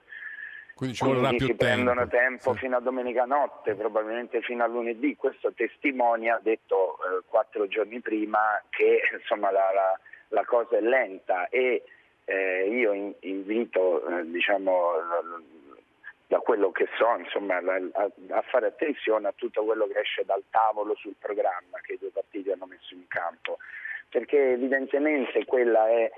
[0.75, 2.17] Quindi ci Quindi si prendono tempo.
[2.17, 5.15] tempo fino a domenica notte, probabilmente fino a lunedì.
[5.15, 11.49] Questo testimonia, detto eh, quattro giorni prima, che insomma, la, la- la cosa è lenta
[11.49, 11.83] e
[12.25, 14.93] eh, io in- invito, eh, diciamo,
[16.31, 20.45] da quello che so, insomma, a, a fare attenzione a tutto quello che esce dal
[20.49, 23.59] tavolo sul programma che i due partiti hanno messo in campo,
[24.09, 26.09] perché evidentemente quella è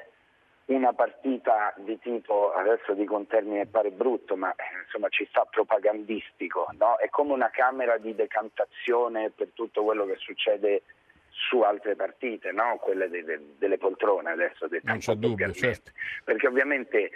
[0.66, 5.46] una partita di tipo, adesso dico un termine pare brutto, ma eh, insomma ci sta
[5.50, 6.96] propagandistico, no?
[6.96, 10.82] è come una camera di decantazione per tutto quello che succede
[11.30, 12.76] su altre partite, no?
[12.82, 15.90] quelle de- de- delle poltrone adesso Non c'è dubbio, certo.
[16.22, 17.10] perché ovviamente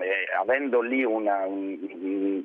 [0.00, 1.78] eh, avendo lì una- un,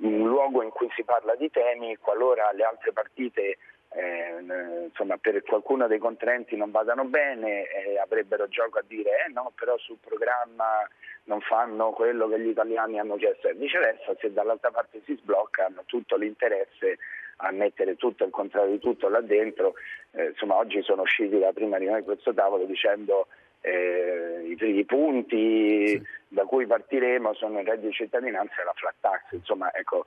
[0.02, 3.58] un- luogo in cui si parla di temi, qualora le altre partite
[3.92, 9.32] eh, insomma, per qualcuno dei contraenti non vadano bene, eh, avrebbero gioco a dire eh
[9.32, 10.88] no, però sul programma
[11.24, 15.66] non fanno quello che gli italiani hanno chiesto e viceversa, se dall'altra parte si sblocca
[15.66, 16.98] hanno tutto l'interesse
[17.38, 19.74] a mettere tutto il contrario di tutto là dentro.
[20.12, 23.28] Eh, insomma, oggi sono usciti da prima di noi questo tavolo dicendo
[23.62, 28.96] eh, i, i punti da cui partiremo sono il reddito di cittadinanza e la flat
[29.00, 29.32] tax.
[29.32, 30.06] Insomma, ecco,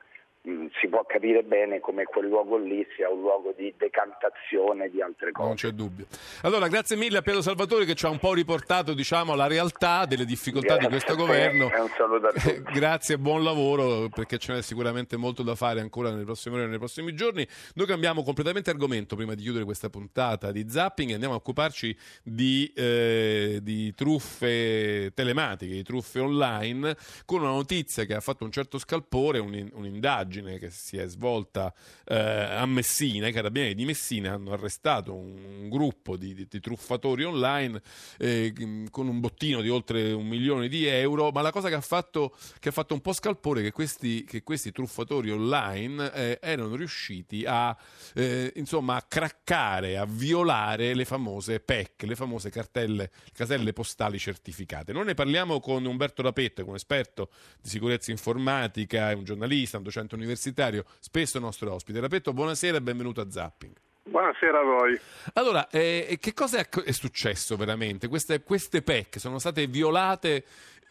[0.80, 5.30] si può capire bene come quel luogo lì sia un luogo di decantazione di altre
[5.30, 5.46] cose.
[5.46, 6.06] Non c'è dubbio.
[6.42, 10.04] Allora, grazie mille a Piero Salvatore che ci ha un po' riportato diciamo, la realtà
[10.04, 11.64] delle difficoltà di Grazie questo a te governo.
[11.66, 12.62] un saluto a tutti.
[12.74, 16.64] Grazie e buon lavoro perché ce n'è sicuramente molto da fare ancora nelle prossime ore
[16.64, 17.46] e nei prossimi giorni.
[17.74, 21.96] Noi cambiamo completamente argomento prima di chiudere questa puntata di zapping e andiamo a occuparci
[22.24, 26.96] di, eh, di truffe telematiche, di truffe online,
[27.26, 31.72] con una notizia che ha fatto un certo scalpore, un- un'indagine che si è svolta
[32.06, 33.28] eh, a Messina.
[33.28, 37.80] I carabinieri di Messina hanno arrestato un, un gruppo di, di- di truffatori online
[38.18, 38.52] eh,
[38.90, 42.34] con un bottino di oltre un milione di euro, ma la cosa che ha fatto,
[42.58, 46.74] che ha fatto un po' scalpore è che questi, che questi truffatori online eh, erano
[46.76, 47.76] riusciti a,
[48.14, 54.92] eh, insomma, a craccare, a violare le famose PEC, le famose cartelle, caselle postali certificate.
[54.92, 57.30] Noi ne parliamo con Umberto Rapetto, che è un esperto
[57.60, 62.00] di sicurezza informatica, è un giornalista, un docente universitario, spesso nostro ospite.
[62.00, 63.72] Rapetto, buonasera e benvenuto a Zapping.
[64.04, 65.00] Buonasera a voi.
[65.34, 68.08] Allora, eh, che cosa è, è successo veramente?
[68.08, 70.44] Queste, queste PEC sono state violate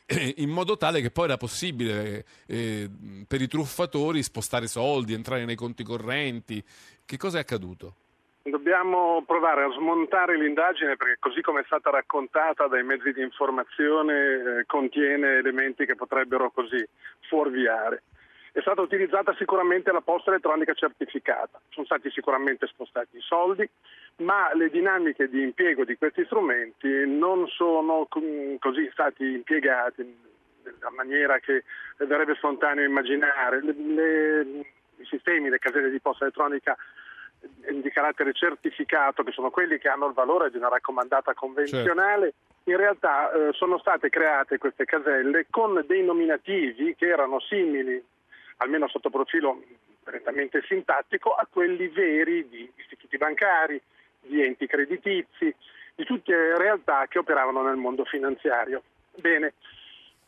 [0.06, 2.90] eh, in modo tale che poi era possibile eh,
[3.28, 6.64] per i truffatori spostare soldi, entrare nei conti correnti.
[7.06, 7.96] Che cosa è accaduto?
[8.44, 14.14] Dobbiamo provare a smontare l'indagine perché così come è stata raccontata dai mezzi di informazione
[14.60, 16.84] eh, contiene elementi che potrebbero così
[17.28, 18.04] fuorviare.
[18.54, 23.68] È stata utilizzata sicuramente la posta elettronica certificata, sono stati sicuramente spostati i soldi,
[24.18, 28.08] ma le dinamiche di impiego di questi strumenti non sono
[28.60, 30.04] così stati impiegati
[30.64, 31.64] nella maniera che
[31.98, 33.64] verrebbe spontaneo immaginare.
[33.64, 34.66] Le- le-
[34.98, 36.78] I sistemi, le caselle di posta elettronica
[37.72, 42.34] di carattere certificato, che sono quelli che hanno il valore di una raccomandata convenzionale,
[42.66, 48.04] in realtà eh, sono state create queste caselle con dei nominativi che erano simili,
[48.62, 49.62] almeno sotto profilo
[50.04, 53.82] prettamente sintattico, a quelli veri di istituti bancari,
[54.20, 55.54] di enti creditizi,
[55.96, 58.84] di tutte realtà che operavano nel mondo finanziario.
[59.16, 59.54] Bene,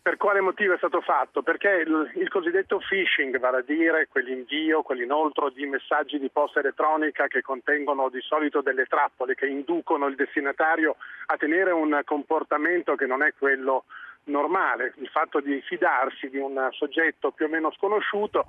[0.02, 1.44] per quale motivo è stato fatto?
[1.44, 7.28] Perché il, il cosiddetto phishing, vale a dire quell'invio, quell'inoltro di messaggi di posta elettronica
[7.28, 10.98] che contengono di solito delle trappole che inducono il destinatario
[11.28, 13.86] a tenere un comportamento che non è quello
[14.26, 18.46] normale, il fatto di fidarsi di un soggetto più o meno sconosciuto,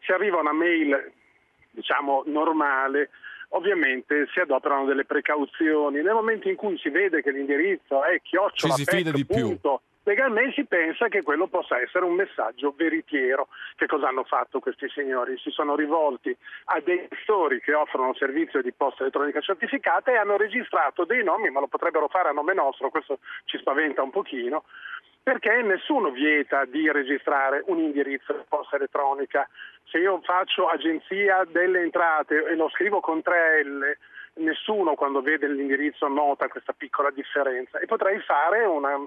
[0.00, 1.12] si arriva una mail
[1.70, 3.10] diciamo normale,
[3.50, 6.02] ovviamente si adoperano delle precauzioni.
[6.02, 9.36] Nel momento in cui si vede che l'indirizzo è chiocciola Ci si fida di più.
[9.36, 13.48] punto legalmente si pensa che quello possa essere un messaggio veritiero.
[13.76, 15.38] Che cosa hanno fatto questi signori?
[15.38, 16.36] Si sono rivolti
[16.66, 21.50] a dei gestori che offrono servizio di posta elettronica certificata e hanno registrato dei nomi,
[21.50, 24.64] ma lo potrebbero fare a nome nostro, questo ci spaventa un pochino,
[25.22, 29.48] perché nessuno vieta di registrare un indirizzo di posta elettronica.
[29.84, 33.96] Se io faccio agenzia delle entrate e lo scrivo con 3 L,
[34.34, 38.98] nessuno quando vede l'indirizzo nota questa piccola differenza e potrei fare una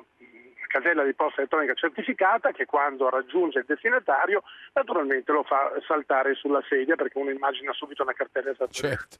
[0.68, 4.44] casella di posta elettronica certificata che quando raggiunge il destinatario
[4.74, 8.98] naturalmente lo fa saltare sulla sedia perché uno immagina subito una cartella esattamente.
[8.98, 9.18] Certo.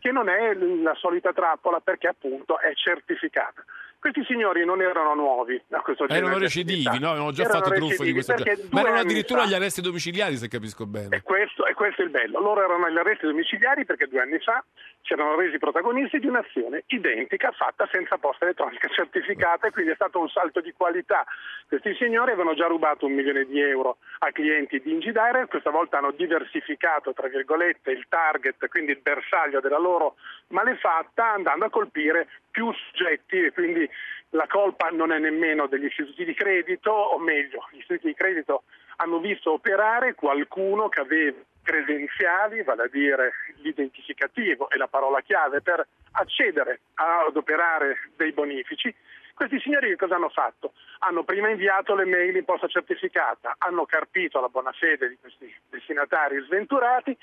[0.00, 3.64] Che non è la solita trappola perché appunto è certificata.
[4.00, 6.24] Questi signori non erano nuovi a questo genere.
[6.24, 7.10] Erano di recidivi, no?
[7.10, 8.62] Avevano già Erano fatto truffe di questo genere.
[8.70, 11.20] Ma erano addirittura fa- agli arresti domiciliari, se capisco bene.
[11.22, 12.38] questo, e questo è il bello.
[12.40, 14.64] Loro erano agli arresti domiciliari perché due anni fa
[15.02, 19.94] si erano resi protagonisti di un'azione identica fatta senza posta elettronica certificata e quindi è
[19.94, 21.24] stato un salto di qualità.
[21.66, 25.98] Questi signori avevano già rubato un milione di euro a clienti di Ingidire, questa volta
[25.98, 30.16] hanno diversificato tra virgolette il target, quindi il bersaglio della loro
[30.48, 33.88] malefatta andando a colpire più soggetti e quindi
[34.30, 38.64] la colpa non è nemmeno degli istituti di credito, o meglio, gli istituti di credito
[38.96, 41.38] hanno visto operare qualcuno che aveva
[41.68, 48.94] credenziali, vale a dire l'identificativo e la parola chiave per accedere ad operare dei bonifici.
[49.34, 50.72] Questi signori che cosa hanno fatto?
[51.00, 55.54] Hanno prima inviato le mail in posta certificata, hanno carpito la buona fede di questi
[55.68, 57.16] destinatari sventurati,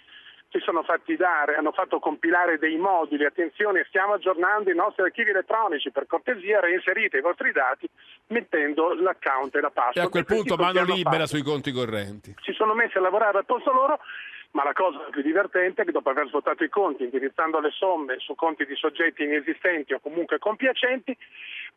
[0.55, 5.31] si sono fatti dare, hanno fatto compilare dei moduli, attenzione, stiamo aggiornando i nostri archivi
[5.31, 7.89] elettronici, per cortesia reinserite i vostri dati
[8.27, 9.97] mettendo l'account e la password.
[9.97, 11.27] E a quel punto mano libera fatto?
[11.27, 12.33] sui conti correnti.
[12.41, 13.99] si sono messi a lavorare al posto loro,
[14.51, 18.15] ma la cosa più divertente è che dopo aver svuotato i conti, indirizzando le somme
[18.19, 21.15] su conti di soggetti inesistenti o comunque compiacenti,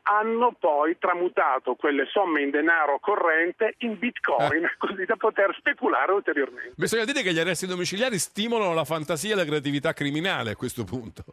[0.03, 4.75] hanno poi tramutato quelle somme in denaro corrente in bitcoin, Eh.
[4.79, 6.73] così da poter speculare ulteriormente.
[6.77, 10.85] Bisogna dire che gli arresti domiciliari stimolano la fantasia e la creatività criminale a questo
[10.85, 11.25] punto.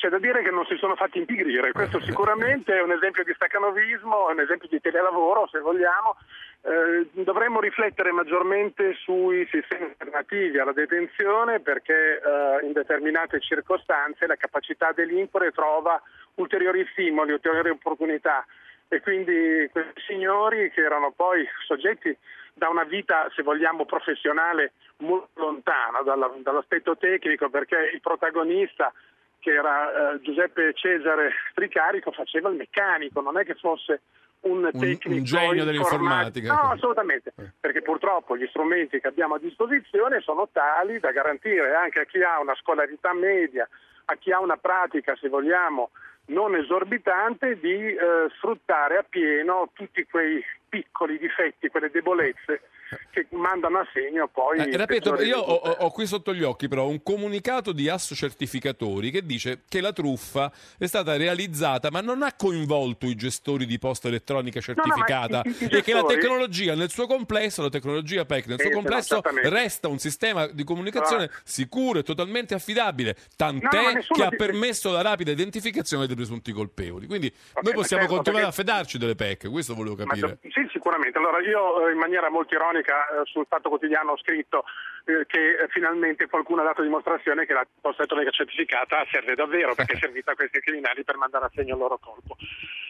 [0.00, 3.34] C'è da dire che non si sono fatti impigrire, questo sicuramente è un esempio di
[3.34, 6.16] staccanovismo, è un esempio di telelavoro se vogliamo.
[6.62, 14.36] Eh, dovremmo riflettere maggiormente sui sistemi alternativi alla detenzione perché eh, in determinate circostanze la
[14.36, 16.00] capacità delinquere trova
[16.36, 18.46] ulteriori stimoli, ulteriori opportunità
[18.88, 22.16] e quindi questi signori che erano poi soggetti
[22.54, 28.92] da una vita, se vogliamo, professionale molto lontana dalla- dall'aspetto tecnico perché il protagonista
[29.40, 34.02] che era eh, Giuseppe Cesare Tricarico faceva il meccanico, non è che fosse
[34.42, 35.64] un Un- tecnico un genio informatico.
[35.64, 36.52] dell'informatica.
[36.54, 42.00] No, assolutamente, perché purtroppo gli strumenti che abbiamo a disposizione sono tali da garantire anche
[42.00, 43.68] a chi ha una scolarità media,
[44.06, 45.90] a chi ha una pratica, se vogliamo,
[46.26, 47.96] non esorbitante, di eh,
[48.36, 52.62] sfruttare appieno tutti quei piccoli difetti, quelle debolezze
[53.10, 54.58] che mandano a segno poi...
[54.58, 59.10] Eh, ripeto, io ho, ho- qui sotto gli occhi però un comunicato di Asso Certificatori
[59.10, 63.78] che dice che la truffa è stata realizzata ma non ha coinvolto i gestori di
[63.78, 67.68] posta elettronica certificata i- i- i e che la gestori- tecnologia nel suo complesso, la
[67.68, 72.54] tecnologia PEC nel suo Sì, complesso resta un sistema di comunicazione Allora- sicuro e totalmente
[72.54, 77.06] affidabile, tant'è No, che ha permesso la rapida identificazione dei presunti colpevoli.
[77.06, 80.38] Quindi noi possiamo certo, continuare perché- a fidarci delle PEC, questo volevo Ma capire.
[80.42, 81.18] sì, sicuramente.
[81.18, 84.64] Allora, io eh, in maniera molto ironica eh, sul Fatto Quotidiano ho scritto
[85.04, 89.74] eh, che eh, finalmente qualcuno ha dato dimostrazione che la posta elettronica certificata serve davvero,
[89.74, 92.36] perché è servita a questi criminali per mandare a segno il loro colpo.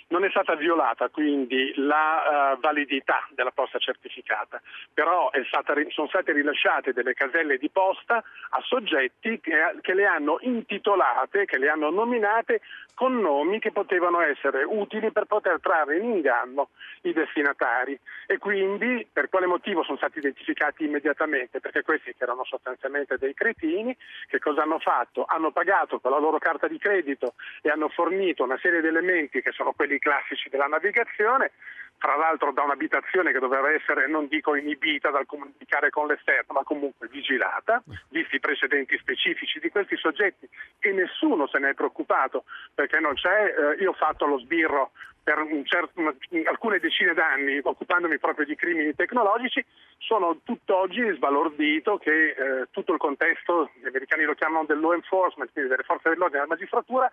[0.09, 4.61] Non è stata violata quindi la eh, validità della posta certificata,
[4.93, 10.07] però è stata sono state rilasciate delle caselle di posta a soggetti che, che le
[10.07, 12.61] hanno intitolate, che le hanno nominate
[12.95, 16.71] con nomi che potevano essere utili per poter trarre in inganno
[17.03, 21.61] i destinatari e quindi per quale motivo sono stati identificati immediatamente?
[21.61, 23.97] Perché questi che erano sostanzialmente dei cretini,
[24.27, 25.25] che cosa hanno fatto?
[25.27, 29.43] Hanno pagato con la loro carta di credito e hanno fornito una serie di elementi
[29.43, 31.53] che sono quelli classici della navigazione,
[32.01, 36.63] tra l'altro da un'abitazione che doveva essere, non dico inibita dal comunicare con l'esterno, ma
[36.63, 40.49] comunque vigilata, visti i precedenti specifici di questi soggetti
[40.79, 42.45] e nessuno se ne è preoccupato
[42.75, 46.15] perché non c'è, eh, io ho fatto lo sbirro per un certo- una-
[46.47, 49.63] alcune decine d'anni occupandomi proprio di crimini tecnologici,
[49.99, 55.53] sono tutt'oggi sbalordito che eh, tutto il contesto, gli americani lo chiamano del law enforcement,
[55.53, 57.13] quindi delle forze dell'ordine della magistratura,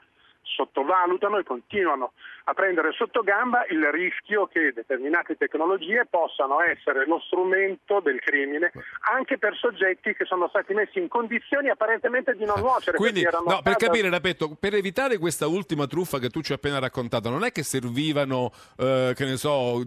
[0.56, 2.14] sottovalutano e continuano
[2.45, 8.72] a prendere sotto gamba il rischio che determinate tecnologie possano essere lo strumento del crimine
[9.11, 12.98] anche per soggetti che sono stati messi in condizioni apparentemente di non nuocere.
[12.98, 16.57] Quindi, no, per stati- capire, Rapetto, per evitare questa ultima truffa che tu ci hai
[16.57, 19.84] appena raccontato, non è che servivano, eh, che ne so,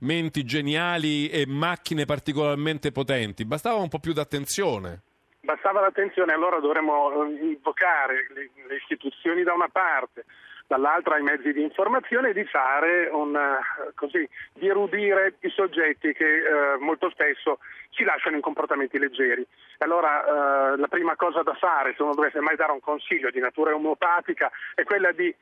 [0.00, 5.02] menti geniali e macchine particolarmente potenti, bastava un po' più d'attenzione.
[5.46, 10.24] Bastava l'attenzione, allora dovremmo eh, invocare le, le istituzioni da una parte,
[10.66, 16.12] dall'altra i mezzi di informazione e di fare un, eh, così, di erudire i soggetti
[16.14, 17.60] che eh, molto spesso
[17.90, 19.46] ci lasciano in comportamenti leggeri.
[19.78, 23.38] Allora eh, la prima cosa da fare, se uno dovesse mai dare un consiglio di
[23.38, 25.32] natura omeopatica, è quella di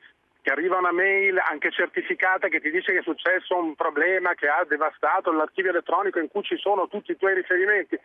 [0.43, 4.47] ti arriva una mail anche certificata che ti dice che è successo un problema che
[4.47, 7.99] ha devastato l'archivio elettronico in cui ci sono tutti i tuoi riferimenti.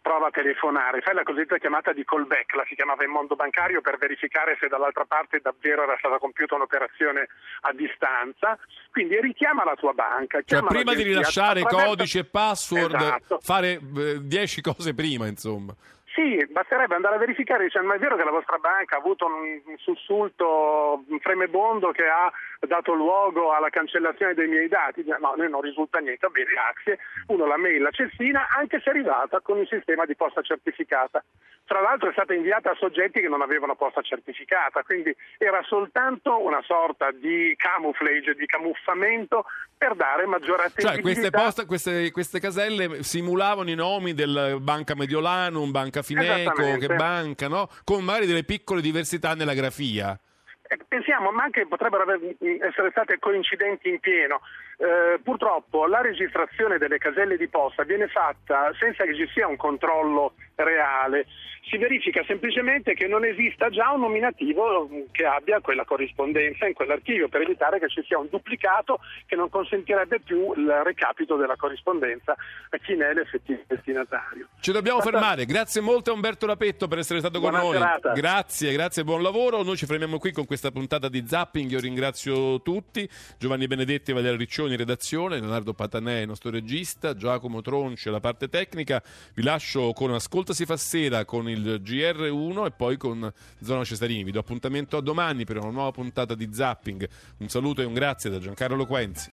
[0.00, 3.80] Prova a telefonare, fai la cosiddetta chiamata di callback, la si chiamava in mondo bancario
[3.80, 7.28] per verificare se dall'altra parte davvero era stata compiuta un'operazione
[7.62, 8.58] a distanza.
[8.90, 10.40] Quindi richiama la tua banca.
[10.42, 13.38] Cioè, prima di rilasciare attraverso- codici e password, Esatto.
[13.42, 13.78] fare
[14.22, 15.74] 10 cose prima, insomma.
[16.18, 19.26] Sì, basterebbe andare a verificare, dice, ma è vero che la vostra banca ha avuto
[19.26, 22.30] un un sussulto un fremebondo che ha
[22.66, 25.04] dato luogo alla cancellazione dei miei dati?
[25.06, 26.98] No, a noi non risulta niente, bene, grazie.
[27.28, 31.22] Uno la mail la cessina, anche se è arrivata con il sistema di posta certificata.
[31.64, 36.42] Tra l'altro è stata inviata a soggetti che non avevano posta certificata, quindi era soltanto
[36.42, 39.44] una sorta di camouflage, di camuffamento
[39.76, 41.00] per dare maggiore Cioè, attenzione.
[41.02, 47.48] queste, posta- queste, queste caselle simulavano i nomi del Banca Mediolanum, Banca Fineco, che banca,
[47.48, 47.68] no?
[47.84, 50.18] Con magari delle piccole diversità nella grafia.
[50.62, 54.40] Eh, Pensiamo, ma anche potrebbero essere state coincidenti in pieno.
[54.76, 59.56] Eh, purtroppo la registrazione delle caselle di posta viene fatta senza che ci sia un
[59.56, 61.26] controllo reale.
[61.68, 67.28] Si verifica semplicemente che non esista già un nominativo che abbia quella corrispondenza in quell'archivio
[67.28, 72.32] per evitare che ci sia un duplicato che non consentirebbe più il recapito della corrispondenza
[72.70, 74.48] a chi ne è l'effettivo destinatario.
[74.60, 75.44] Ci dobbiamo Basta- fermare.
[75.44, 77.72] Grazie molto a Umberto Rapetto per essere stato con Buona noi.
[77.74, 78.12] serata.
[78.12, 79.62] Grazie, grazie, buon lavoro.
[79.62, 81.70] Noi ci fermiamo qui con questa puntata di Zapping.
[81.70, 83.06] Io ringrazio tutti.
[83.38, 89.02] Giovanni Benedetti Valeria Riccioni redazione, Leonardo Patanè, il nostro regista, Giacomo Tronci alla parte tecnica.
[89.34, 93.30] Vi lascio con Ascolta si fa sera con il GR1 e poi con
[93.60, 94.24] Zona Cesarini.
[94.24, 97.08] Vi do appuntamento a domani per una nuova puntata di Zapping.
[97.38, 99.26] Un saluto e un grazie da Giancarlo Quenzi.